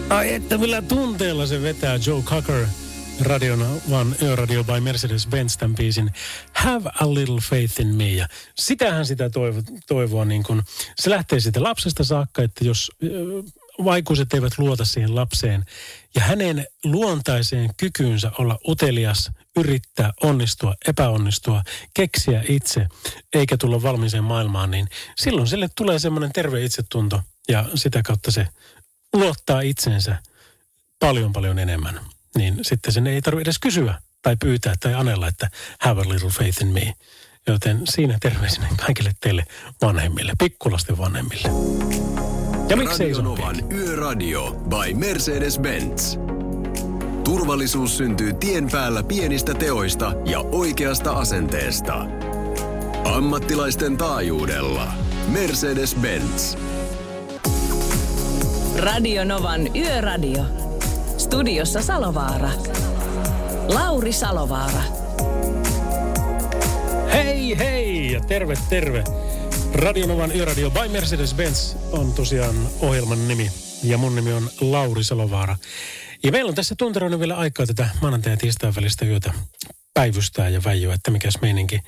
[0.08, 2.66] Ai että millä tunteella se vetää Joe Cocker
[3.20, 6.10] radiona, vaan Yöradio by Mercedes-Benz tämän biisin
[6.52, 8.08] Have a Little Faith in Me.
[8.08, 8.28] Ja
[8.58, 10.62] sitähän sitä toivo, toivoa niin kuin,
[10.96, 12.90] se lähtee siitä lapsesta saakka, että jos
[13.84, 15.64] vaikuiset eivät luota siihen lapseen
[16.14, 19.30] ja hänen luontaiseen kykyynsä olla utelias,
[19.60, 21.62] yrittää onnistua, epäonnistua,
[21.94, 22.86] keksiä itse,
[23.34, 28.48] eikä tulla valmiiseen maailmaan, niin silloin sille tulee semmoinen terve itsetunto ja sitä kautta se
[29.12, 30.16] luottaa itsensä
[30.98, 32.00] paljon paljon enemmän.
[32.36, 35.50] Niin sitten sen ei tarvitse edes kysyä tai pyytää tai anella, että
[35.80, 36.94] have a little faith in me.
[37.46, 39.44] Joten siinä terveisinä kaikille teille
[39.82, 41.48] vanhemmille, pikkulasten vanhemmille.
[42.68, 46.37] Ja miksei Radio Novan Yöradio by Mercedes-Benz.
[47.28, 52.06] Turvallisuus syntyy tien päällä pienistä teoista ja oikeasta asenteesta.
[53.04, 54.92] Ammattilaisten taajuudella.
[55.28, 56.58] Mercedes-Benz.
[58.78, 60.44] Radio Novan Yöradio.
[61.18, 62.50] Studiossa Salovaara.
[63.74, 64.82] Lauri Salovaara.
[67.12, 69.04] Hei hei ja terve terve.
[69.74, 73.50] Radionovan Yöradio by Mercedes-Benz on tosiaan ohjelman nimi.
[73.82, 75.56] Ja mun nimi on Lauri Salovaara.
[76.22, 79.34] Ja meillä on tässä tunteroinen vielä aikaa tätä maanantai- ja tiistain välistä yötä
[79.94, 81.80] päivystää ja väijyä, että mikäs meininki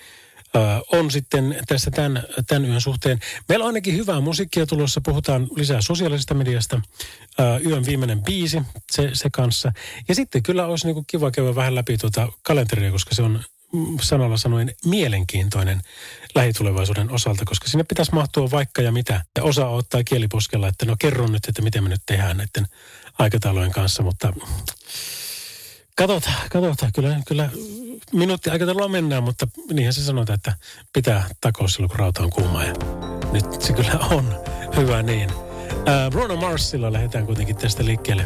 [0.93, 3.19] on sitten tässä tämän, tämän yön suhteen.
[3.49, 5.01] Meillä on ainakin hyvää musiikkia tulossa.
[5.05, 6.81] Puhutaan lisää sosiaalisesta mediasta.
[7.67, 8.63] Yön viimeinen biisi,
[8.93, 9.73] se, se kanssa.
[10.09, 13.99] Ja sitten kyllä olisi niin kiva käydä vähän läpi tuota kalenteria, koska se on mm,
[14.03, 15.81] sanalla sanoen mielenkiintoinen
[16.35, 19.25] lähitulevaisuuden osalta, koska sinne pitäisi mahtua vaikka ja mitä.
[19.37, 22.67] Ja osa ottaa kieliposkella, että no kerro nyt, että miten me nyt tehdään näiden
[23.21, 24.33] aikataulujen kanssa, mutta
[25.95, 26.93] katsotaan, katsotaan.
[26.93, 27.51] Kyllä, kyllä
[28.13, 30.55] minuutti aikataulua mennään, mutta niinhän se sanotaan, että
[30.93, 32.65] pitää takoa silloin, kun rauta on kuuma.
[32.65, 32.75] Ja
[33.33, 34.45] nyt se kyllä on
[34.77, 35.31] hyvä niin.
[35.71, 38.25] Äh, Bruno Marsilla lähdetään kuitenkin tästä liikkeelle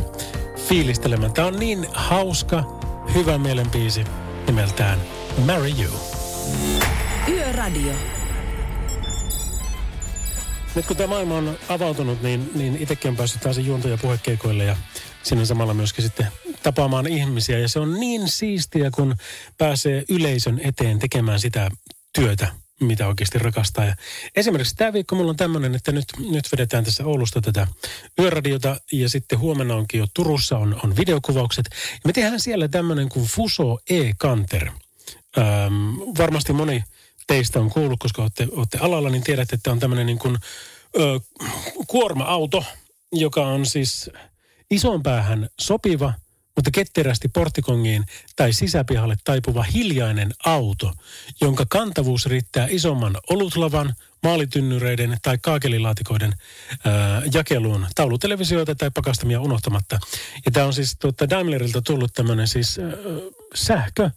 [0.69, 1.33] fiilistelemään.
[1.33, 2.81] Tämä on niin hauska,
[3.15, 4.05] hyvä mielenpiisi
[4.47, 4.99] nimeltään
[5.47, 5.93] Marry You.
[7.29, 8.24] Yöradio.
[10.75, 14.65] Nyt kun tämä maailma on avautunut, niin, niin itsekin on päässyt taas juonto- ja puhekeikoille
[14.65, 14.77] ja
[15.23, 16.27] sinne samalla myöskin sitten
[16.63, 17.59] tapaamaan ihmisiä.
[17.59, 19.17] Ja se on niin siistiä, kun
[19.59, 21.71] pääsee yleisön eteen tekemään sitä
[22.15, 22.49] työtä,
[22.81, 23.85] mitä oikeasti rakastaa.
[23.85, 23.97] Ja
[24.37, 27.67] esimerkiksi tämä viikko mulla on tämmöinen, että nyt, nyt vedetään tässä Oulusta tätä
[28.19, 31.67] yöradiota ja sitten huomenna onkin jo Turussa on, on videokuvaukset.
[31.71, 34.71] Ja me tehdään siellä tämmöinen kuin Fuso E-Kanter.
[35.39, 36.85] Öm, varmasti moni
[37.27, 40.37] teistä on kuullut, koska olette, olette alalla, niin tiedätte, että on tämmöinen niin kuin,
[40.99, 41.21] ö,
[41.87, 42.65] kuorma-auto,
[43.13, 44.11] joka on siis
[44.71, 46.13] ison päähän sopiva,
[46.57, 48.05] mutta ketterästi portikongiin
[48.37, 50.93] tai sisäpihalle taipuva hiljainen auto,
[51.41, 56.35] jonka kantavuus riittää isomman olutlavan, maalitynnyreiden tai kaakelilaatikoiden
[56.85, 59.99] ää, jakeluun taulutelevisioita tai pakastamia unohtamatta.
[60.45, 62.91] Ja tämä on siis tuota Daimlerilta tullut tämmöinen siis ää,
[63.55, 64.11] sähkö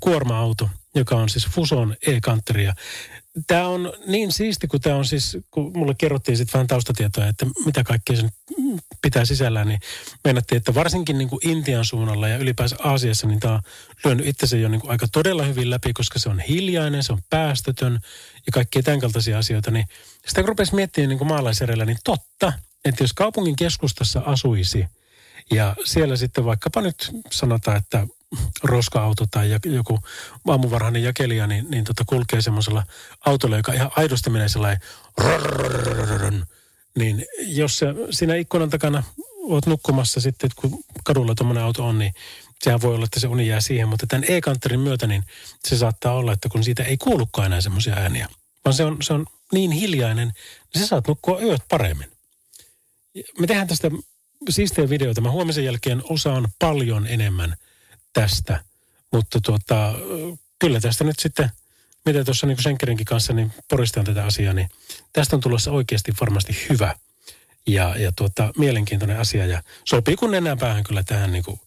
[0.00, 2.68] kuorma-auto, joka on siis Fuson e-kanteri.
[3.46, 7.46] Tämä on niin siisti, kun tämä on siis, kun mulle kerrottiin sitten vähän taustatietoja, että
[7.64, 8.28] mitä kaikkea se
[9.02, 9.80] pitää sisällään, niin
[10.24, 13.62] meinattiin, että varsinkin niin kuin Intian suunnalla ja ylipäänsä Aasiassa, niin tämä on
[14.04, 17.22] lyönyt itsensä jo niin kuin aika todella hyvin läpi, koska se on hiljainen, se on
[17.30, 17.92] päästötön
[18.46, 19.70] ja kaikkia tämän kaltaisia asioita.
[19.70, 19.86] Niin
[20.26, 22.52] sitä kun rupesi miettimään niin kuin maalaisjärjellä, niin totta,
[22.84, 24.86] että jos kaupungin keskustassa asuisi
[25.50, 28.06] ja siellä sitten vaikkapa nyt sanotaan, että
[28.62, 29.98] roska-auto tai joku
[30.48, 32.84] aamuvarhainen jakelija, niin, niin tota kulkee semmoisella
[33.26, 34.80] autolla, joka ihan aidosti menee sellainen
[36.98, 39.02] niin jos se siinä ikkunan takana
[39.42, 42.14] oot nukkumassa sitten, kun kadulla tuommoinen auto on, niin
[42.62, 45.24] sehän voi olla, että se uni jää siihen, mutta tämän e-kantterin myötä niin
[45.68, 48.28] se saattaa olla, että kun siitä ei kuulukaan enää semmoisia ääniä,
[48.64, 50.32] vaan se on, se on niin hiljainen,
[50.74, 52.10] niin sä saat nukkua yöt paremmin.
[53.38, 53.90] Me tehdään tästä
[54.50, 55.20] siistiä videoita.
[55.20, 57.56] Mä huomisen jälkeen osaan paljon enemmän
[58.12, 58.64] tästä,
[59.12, 59.94] mutta tuota,
[60.58, 61.50] kyllä tästä nyt sitten
[62.04, 64.68] mitä tuossa niin Senkerinkin kanssa niin poristan tätä asiaa, niin
[65.12, 66.94] tästä on tulossa oikeasti varmasti hyvä
[67.66, 69.46] ja, ja tuota, mielenkiintoinen asia.
[69.46, 71.60] Ja sopii kun enää päähän kyllä tähän niin kuin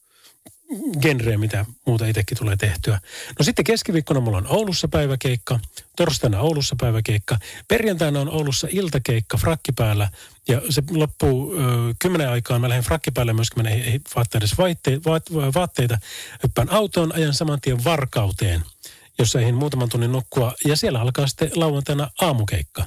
[1.02, 3.00] genreen, mitä muuta itsekin tulee tehtyä.
[3.40, 5.60] No sitten keskiviikkona mulla on Oulussa päiväkeikka,
[5.98, 10.10] torstaina Oulussa päiväkeikka, perjantaina on Oulussa iltakeikka frakkipäällä
[10.48, 11.58] ja se loppuu ö,
[12.00, 12.62] kymmenen aikaan.
[12.62, 15.10] Mä lähden frakkipäälle myöskin, mä ei vaatteita, vaatteita,
[15.56, 15.98] vaatteita,
[16.44, 18.62] hyppään autoon, ajan saman tien varkauteen–
[19.20, 20.54] jossa eihin muutaman tunnin nukkua.
[20.66, 22.86] Ja siellä alkaa sitten lauantaina aamukeikka.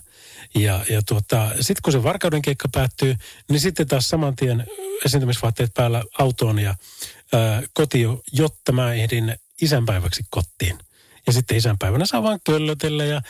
[0.55, 3.17] Ja, ja tuota, sitten kun se varkauden keikka päättyy,
[3.51, 4.67] niin sitten taas saman tien
[5.05, 6.75] esiintymisvaatteet päällä autoon ja
[7.33, 7.63] ää,
[8.33, 10.79] jotta mä ehdin isänpäiväksi kotiin.
[11.27, 13.23] Ja sitten isänpäivänä saa vaan köllötellä ja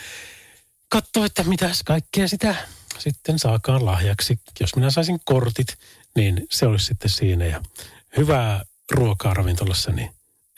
[0.89, 2.55] katsoa, että mitäs kaikkea sitä
[2.99, 4.39] sitten saakaan lahjaksi.
[4.59, 5.67] Jos minä saisin kortit,
[6.15, 7.45] niin se olisi sitten siinä.
[7.45, 7.61] Ja
[8.17, 10.09] hyvää ruokaa ravintolassa, niin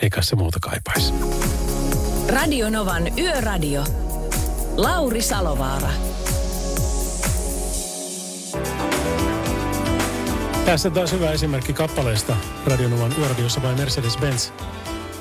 [0.02, 1.14] eikä se muuta kaipaisi.
[2.28, 3.86] Radio Novan Yöradio.
[4.78, 6.09] Lauri Salovaara.
[10.70, 14.52] Tässä taas hyvä esimerkki kappaleesta Radionovan Yöradiossa vai Mercedes-Benz.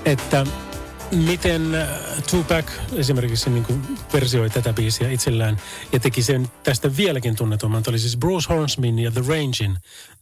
[0.04, 0.46] Että
[1.12, 1.88] miten äh,
[2.30, 5.60] Tupac esimerkiksi niin kuin versioi tätä biisiä itsellään
[5.92, 7.82] ja teki sen tästä vieläkin tunnetumman.
[7.82, 9.76] Tämä oli siis Bruce Hornsmin ja The Rangein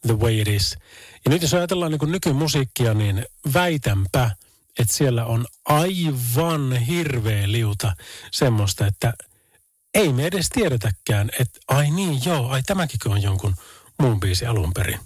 [0.06, 0.78] The Way It Is.
[1.24, 4.30] Ja nyt jos ajatellaan niin kuin nykymusiikkia, niin väitänpä,
[4.78, 7.92] että siellä on aivan hirveä liuta
[8.32, 9.12] semmoista, että
[9.94, 13.54] ei me edes tiedetäkään, että ai niin joo, ai tämäkin on jonkun
[13.98, 15.00] muun biisi alun perin.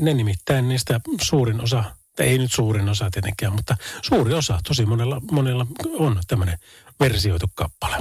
[0.00, 1.84] Ne nimittäin niistä suurin osa,
[2.18, 5.66] ei nyt suurin osa tietenkään, mutta suuri osa, tosi monella, monella
[5.98, 6.58] on tämmöinen
[7.00, 7.96] versioitu kappale.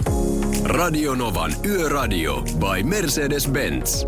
[0.64, 4.08] Radionovan Yöradio by Mercedes-Benz.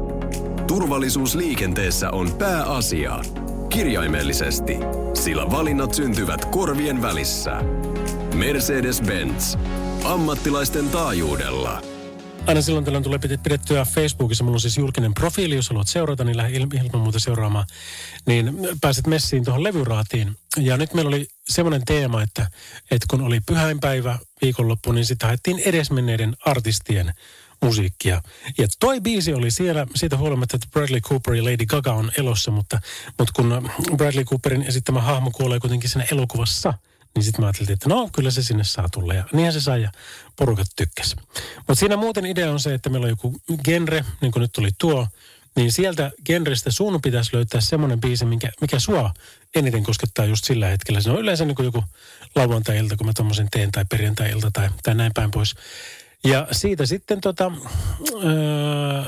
[0.68, 3.20] Turvallisuus liikenteessä on pääasia.
[3.70, 4.78] Kirjaimellisesti,
[5.14, 7.62] sillä valinnat syntyvät korvien välissä.
[8.36, 9.60] Mercedes-Benz.
[10.04, 11.93] Ammattilaisten taajuudella.
[12.48, 14.44] Aina silloin tällöin tulee pidettyä Facebookissa.
[14.44, 17.66] Mulla on siis julkinen profiili, jos haluat seurata, niin lähde ilman muuta seuraamaan.
[18.28, 20.36] Niin pääset messiin tuohon levyraatiin.
[20.58, 22.50] Ja nyt meillä oli semmoinen teema, että,
[22.92, 27.14] että kun oli pyhäinpäivä viikonloppu, niin sitten haettiin edesmenneiden artistien
[27.62, 28.22] musiikkia.
[28.58, 32.52] Ja toi biisi oli siellä siitä huolimatta, että Bradley Cooper ja Lady Gaga on elossa,
[32.52, 32.80] mutta,
[33.20, 36.74] mutta kun Bradley Cooperin esittämä hahmo kuolee kuitenkin siinä elokuvassa,
[37.16, 39.14] niin sitten mä ajattelin, että no kyllä se sinne saa tulla.
[39.14, 39.92] Ja niinhän se sai ja
[40.36, 41.16] porukat tykkäs.
[41.58, 44.70] Mutta siinä muuten idea on se, että meillä on joku genre, niin kuin nyt tuli
[44.78, 45.08] tuo,
[45.56, 49.14] niin sieltä genrestä sun pitäisi löytää semmoinen biisi, mikä, mikä sua
[49.56, 51.02] eniten koskettaa just sillä hetkellä.
[51.02, 51.84] Se on yleensä niin kuin joku
[52.36, 55.56] lauantai-ilta, kun mä tommosen teen, tai perjantai-ilta tai, tai näin päin pois.
[56.24, 57.52] Ja siitä sitten tota,
[58.24, 59.04] öö,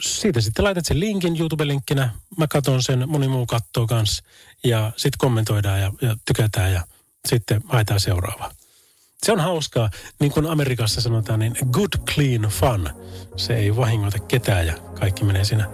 [0.00, 2.10] siitä sitten laitat sen linkin YouTube-linkkinä.
[2.36, 4.24] Mä katson sen, moni muu katsoo kanssa.
[4.64, 6.86] Ja sitten kommentoidaan ja, ja tykätään ja
[7.28, 8.50] sitten haetaan seuraavaa.
[9.22, 9.90] Se on hauskaa,
[10.20, 12.90] niin kuin Amerikassa sanotaan, niin good clean fun.
[13.36, 15.68] Se ei vahingoita ketään ja kaikki menee siinä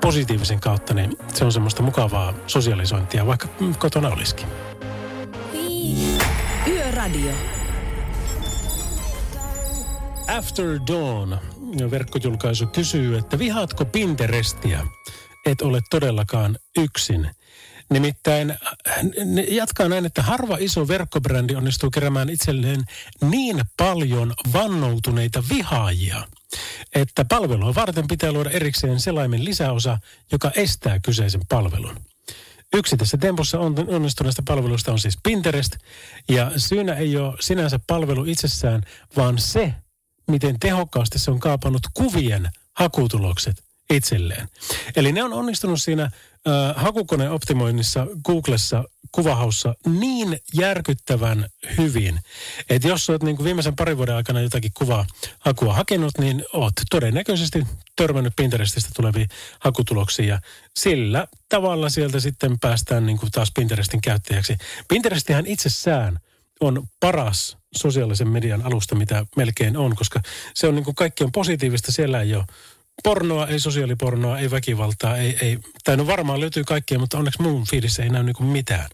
[0.00, 4.46] positiivisen kautta, niin se on semmoista mukavaa sosialisointia, vaikka kotona olisikin.
[6.66, 7.32] Yöradio.
[10.28, 11.38] After Dawn
[11.90, 14.86] verkkojulkaisu kysyy, että vihaatko Pinterestia?
[15.46, 17.30] Et ole todellakaan yksin.
[17.90, 18.58] Nimittäin
[19.24, 22.84] ne jatkaa näin, että harva iso verkkobrändi onnistuu keräämään itselleen
[23.30, 26.24] niin paljon vannoutuneita vihaajia,
[26.94, 29.98] että palvelua varten pitää luoda erikseen selaimen lisäosa,
[30.32, 32.00] joka estää kyseisen palvelun.
[32.74, 35.76] Yksi tässä tempossa on, onnistuneesta palvelusta on siis Pinterest,
[36.28, 38.82] ja syynä ei ole sinänsä palvelu itsessään,
[39.16, 39.74] vaan se,
[40.28, 44.48] miten tehokkaasti se on kaapannut kuvien hakutulokset itselleen.
[44.96, 46.10] Eli ne on onnistunut siinä äh,
[46.76, 52.20] hakukoneoptimoinnissa Googlessa kuvahaussa niin järkyttävän hyvin,
[52.70, 55.06] että jos olet niin kuin viimeisen parin vuoden aikana jotakin kuvaa
[55.38, 57.66] hakua hakenut, niin oot todennäköisesti
[57.96, 59.28] törmännyt Pinterestistä tuleviin
[59.60, 60.40] hakutuloksiin ja
[60.76, 64.56] sillä tavalla sieltä sitten päästään niin kuin taas Pinterestin käyttäjäksi.
[64.88, 66.18] Pinterestihän itsessään
[66.60, 70.20] on paras sosiaalisen median alusta, mitä melkein on, koska
[70.54, 72.44] se on niin kuin kaikki on positiivista, siellä ei ole
[73.02, 77.64] pornoa, ei sosiaalipornoa, ei väkivaltaa, ei, ei, tai no varmaan löytyy kaikkea, mutta onneksi mun
[77.70, 78.88] fiilissä ei näy niin kuin mitään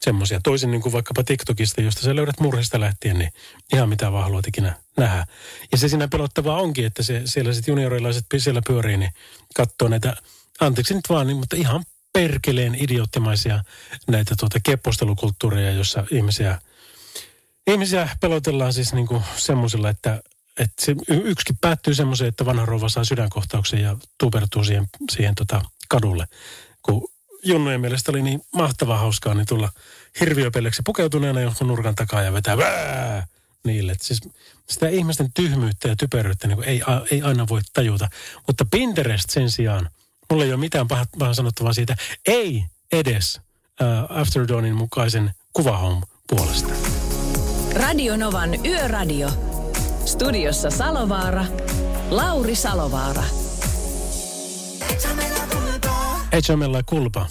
[0.00, 0.40] semmoisia.
[0.42, 3.32] Toisin niin kuin vaikkapa TikTokista, josta sä löydät murhista lähtien, niin
[3.72, 5.26] ihan mitä vaan haluat ikinä nähdä.
[5.72, 9.12] Ja se siinä pelottavaa onkin, että se, siellä sitten juniorilaiset siellä pyörii, niin
[9.54, 10.16] katsoo näitä,
[10.60, 13.64] anteeksi nyt vaan, niin, mutta ihan perkeleen idioottimaisia
[14.06, 16.58] näitä tuota keppostelukulttuureja, jossa ihmisiä,
[17.66, 20.22] ihmisiä pelotellaan siis niin kuin semmoisilla, että
[20.58, 25.62] että se yksikin päättyy semmoiseen, että vanha rouva saa sydänkohtauksen ja tupertuu siihen, siihen tota
[25.88, 26.26] kadulle.
[26.82, 27.08] Kun
[27.44, 29.72] junnujen mielestä oli niin mahtavaa hauskaa, niin tulla
[30.20, 33.26] hirviöpelleksi pukeutuneena jonkun nurkan takaa ja vetää vää
[33.64, 33.94] niille.
[34.00, 34.20] Siis
[34.68, 38.08] sitä ihmisten tyhmyyttä ja typeryyttä niin ei, ei aina voi tajuta.
[38.46, 39.88] Mutta Pinterest sen sijaan,
[40.30, 40.88] mulla ei ole mitään
[41.18, 41.96] pahaa sanottavaa siitä,
[42.26, 43.40] ei edes
[43.80, 46.74] uh, After Dawnin mukaisen kuvahom puolesta.
[47.74, 49.51] Radio Novan Yöradio.
[50.12, 51.44] Studiossa Salovaara.
[52.10, 53.24] Lauri Salovaara.
[56.32, 57.26] Echamella Kulpa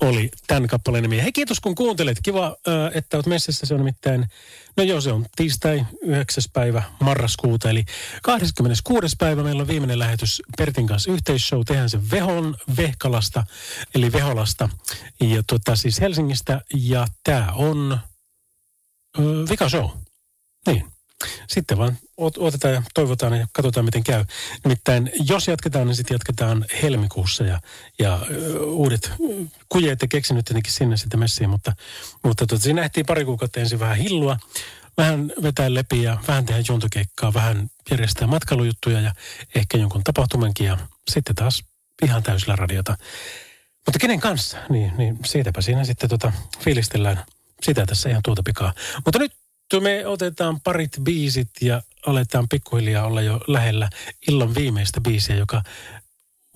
[0.00, 1.22] oli tämän kappaleen nimi.
[1.22, 2.18] Hei kiitos kun kuuntelet.
[2.22, 2.56] Kiva,
[2.94, 3.66] että olet messissä.
[3.66, 4.26] Se on nimittäin,
[4.76, 6.44] no joo se on tiistai 9.
[6.52, 7.70] päivä marraskuuta.
[7.70, 7.84] Eli
[8.22, 9.16] 26.
[9.18, 11.60] päivä meillä on viimeinen lähetys Pertin kanssa yhteisshow.
[11.66, 13.44] Tehdään se Vehon Vehkalasta,
[13.94, 14.68] eli Veholasta.
[15.20, 16.60] Ja tuota, siis Helsingistä.
[16.74, 17.98] Ja tämä on
[19.18, 19.90] ö, Vika Show.
[20.66, 20.99] Niin
[21.48, 24.24] sitten vaan otetaan ja toivotaan ja katsotaan, miten käy.
[24.64, 27.60] Nimittäin jos jatketaan, niin sitten jatketaan helmikuussa ja,
[27.98, 28.20] ja
[28.60, 29.12] uudet
[29.68, 31.72] kujeet ja keksinyt tietenkin sinne sitten messiin, mutta,
[32.24, 34.36] mutta tuota, siinä ehtii pari kuukautta ensin vähän hillua,
[34.96, 39.14] vähän vetää lepi ja vähän tehdä juntokeikkaa, vähän järjestää matkailujuttuja ja
[39.54, 40.78] ehkä jonkun tapahtumankin ja
[41.10, 41.64] sitten taas
[42.02, 42.96] ihan täysillä radiota.
[43.86, 44.58] Mutta kenen kanssa?
[44.68, 47.24] Niin, niin siitäpä siinä sitten tota, fiilistellään
[47.62, 48.74] sitä tässä ihan tuota pikaa.
[49.04, 49.32] Mutta nyt
[49.80, 53.90] me otetaan parit biisit ja aletaan pikkuhiljaa olla jo lähellä
[54.28, 55.62] illan viimeistä biisiä, joka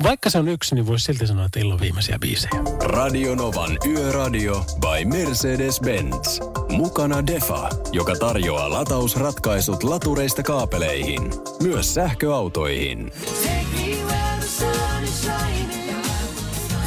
[0.02, 2.62] vaikka se on yksi, niin voisi silti sanoa, että illan viimeisiä biisejä.
[2.80, 6.40] Radio Novan Yöradio by Mercedes-Benz.
[6.68, 13.12] Mukana Defa, joka tarjoaa latausratkaisut latureista kaapeleihin, myös sähköautoihin.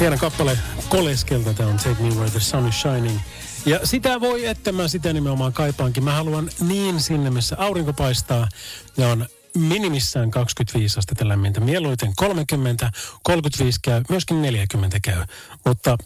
[0.00, 0.58] Hieno kappale
[0.88, 3.18] Koleskelta, tämä on Take Me Where the Sun is Shining.
[3.66, 6.04] Ja sitä voi, että mä sitä nimenomaan kaipaankin.
[6.04, 8.48] Mä haluan niin sinne, missä aurinko paistaa
[8.96, 11.60] ja on minimissään 25 astetta lämmintä.
[11.60, 12.90] Mieluiten 30,
[13.22, 15.24] 35 käy, myöskin 40 käy.
[15.66, 15.96] Mutta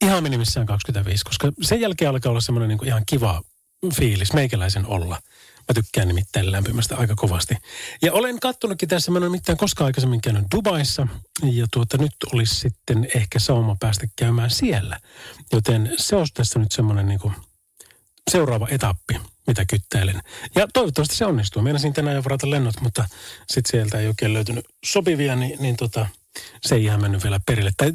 [0.00, 3.42] ihan minimissään 25, koska sen jälkeen alkaa olla semmoinen niin ihan kiva
[3.94, 5.18] fiilis, meikäläisen olla.
[5.70, 7.54] Mä tykkään nimittäin lämpimästä aika kovasti.
[8.02, 11.06] Ja olen kattonutkin tässä, mä en ole mitään koskaan aikaisemmin käynyt Dubaissa.
[11.42, 15.00] Ja tuota, nyt olisi sitten ehkä sauma päästä käymään siellä.
[15.52, 17.34] Joten se olisi tässä nyt semmoinen niin kuin
[18.30, 20.20] seuraava etappi, mitä kyttäilen.
[20.54, 21.62] Ja toivottavasti se onnistuu.
[21.62, 23.04] Meinasin tänään jo varata lennot, mutta
[23.50, 26.06] sitten sieltä ei oikein löytynyt sopivia, niin, niin tota,
[26.62, 27.70] se ei ihan mennyt vielä perille.
[27.76, 27.92] Tai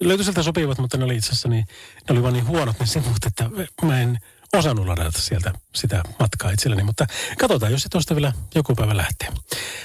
[0.00, 1.66] löytyi sieltä sopivat, mutta ne oli itse asiassa niin,
[2.08, 3.50] ne oli vaan niin huonot ne sivut, että
[3.82, 4.18] mä en
[4.58, 6.82] osannut ladata sieltä sitä matkaa itselleni.
[6.82, 7.06] Mutta
[7.38, 9.28] katsotaan, jos se tuosta vielä joku päivä lähtee.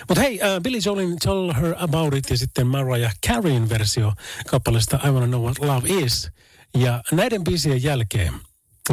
[0.10, 4.14] Mutta hei, uh, Billy Joelin Tell Her About It ja sitten Mariah Careyn versio
[4.48, 6.30] kappaleesta I Wanna Know What Love Is.
[6.78, 8.34] Ja näiden biisien jälkeen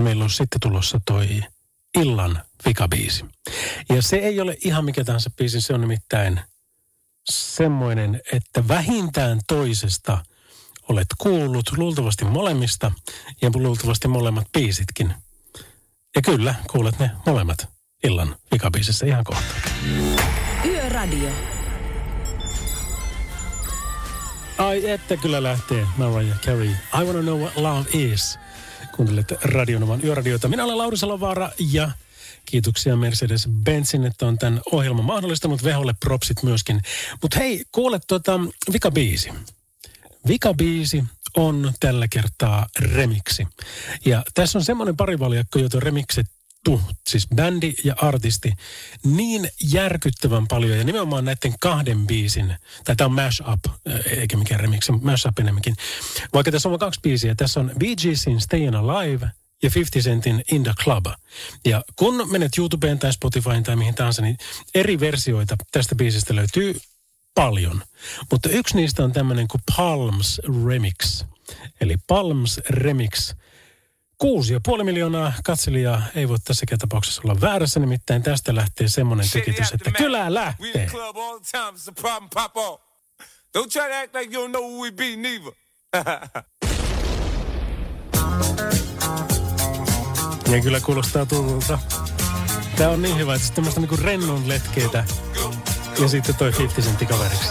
[0.01, 1.43] meillä on sitten tulossa toi
[1.99, 3.25] illan vikabiisi.
[3.89, 6.41] Ja se ei ole ihan mikä tahansa biisi, se on nimittäin
[7.31, 10.25] semmoinen, että vähintään toisesta
[10.89, 12.93] olet kuullut, luultavasti molemmista
[13.43, 15.15] ja luultavasti molemmat biisitkin.
[16.19, 17.69] Ja kyllä, kuulet ne molemmat
[18.05, 19.45] illan vikabiisissä ihan kohta.
[20.65, 21.29] Yöradio.
[24.59, 26.69] Ai että kyllä lähtee Mariah Carey.
[26.71, 28.39] I wanna know what love is.
[28.97, 30.49] Kuuntelet Radionovan yöradioita.
[30.49, 31.91] Minä olen Lauri Salovaara ja
[32.45, 35.65] kiitoksia Mercedes-Benzin, että on tämän ohjelman mahdollistanut.
[35.65, 36.81] Veholle propsit myöskin.
[37.23, 38.41] Mutta hei, kuule tuota
[38.73, 39.31] vikabiisi.
[40.29, 41.05] Vikabiisi
[41.37, 43.47] on tällä kertaa remiksi.
[44.05, 48.53] Ja tässä on semmoinen parivaljakko, jota remiksettu, siis bändi ja artisti,
[49.05, 50.79] niin järkyttävän paljon.
[50.79, 52.55] Ja nimenomaan näiden kahden biisin,
[52.85, 53.65] tai tämä on mashup,
[54.07, 55.77] eikä mikään remiksi, mashup enemmänkin.
[56.35, 57.35] Vaikka tässä on kaksi biisiä.
[57.35, 59.31] Tässä on Bee Geesin Stayin' Alive
[59.63, 61.07] ja 50 Centin In the Club.
[61.65, 64.39] Ja kun menet YouTubeen tai Spotifyin tai mihin tahansa, niin
[64.75, 66.81] eri versioita tästä biisistä löytyy
[67.39, 67.83] paljon.
[68.31, 71.25] Mutta yksi niistä on tämmöinen kuin Palms Remix.
[71.81, 73.35] Eli Palms Remix.
[74.19, 79.31] Kuusi ja puoli miljoonaa katselijaa ei voi tässäkään tapauksessa olla väärässä, nimittäin tästä lähtee semmoinen
[79.33, 80.87] tekitys, että kyllä lähtee.
[83.59, 85.53] Don't try to act like you don't know who we be neither.
[90.53, 91.79] Ja kyllä kuulostaa tutulta.
[92.77, 95.05] Tää on niin hyvä, että tämmöistä niinku rennon letkeitä
[96.03, 97.49] ja sitten toi 50 sentti kaveriksi.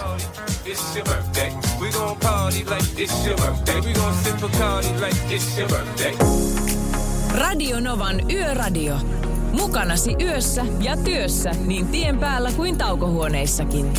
[7.32, 8.98] Radio Novan Yöradio.
[9.52, 13.94] Mukanasi yössä ja työssä niin tien päällä kuin taukohuoneissakin.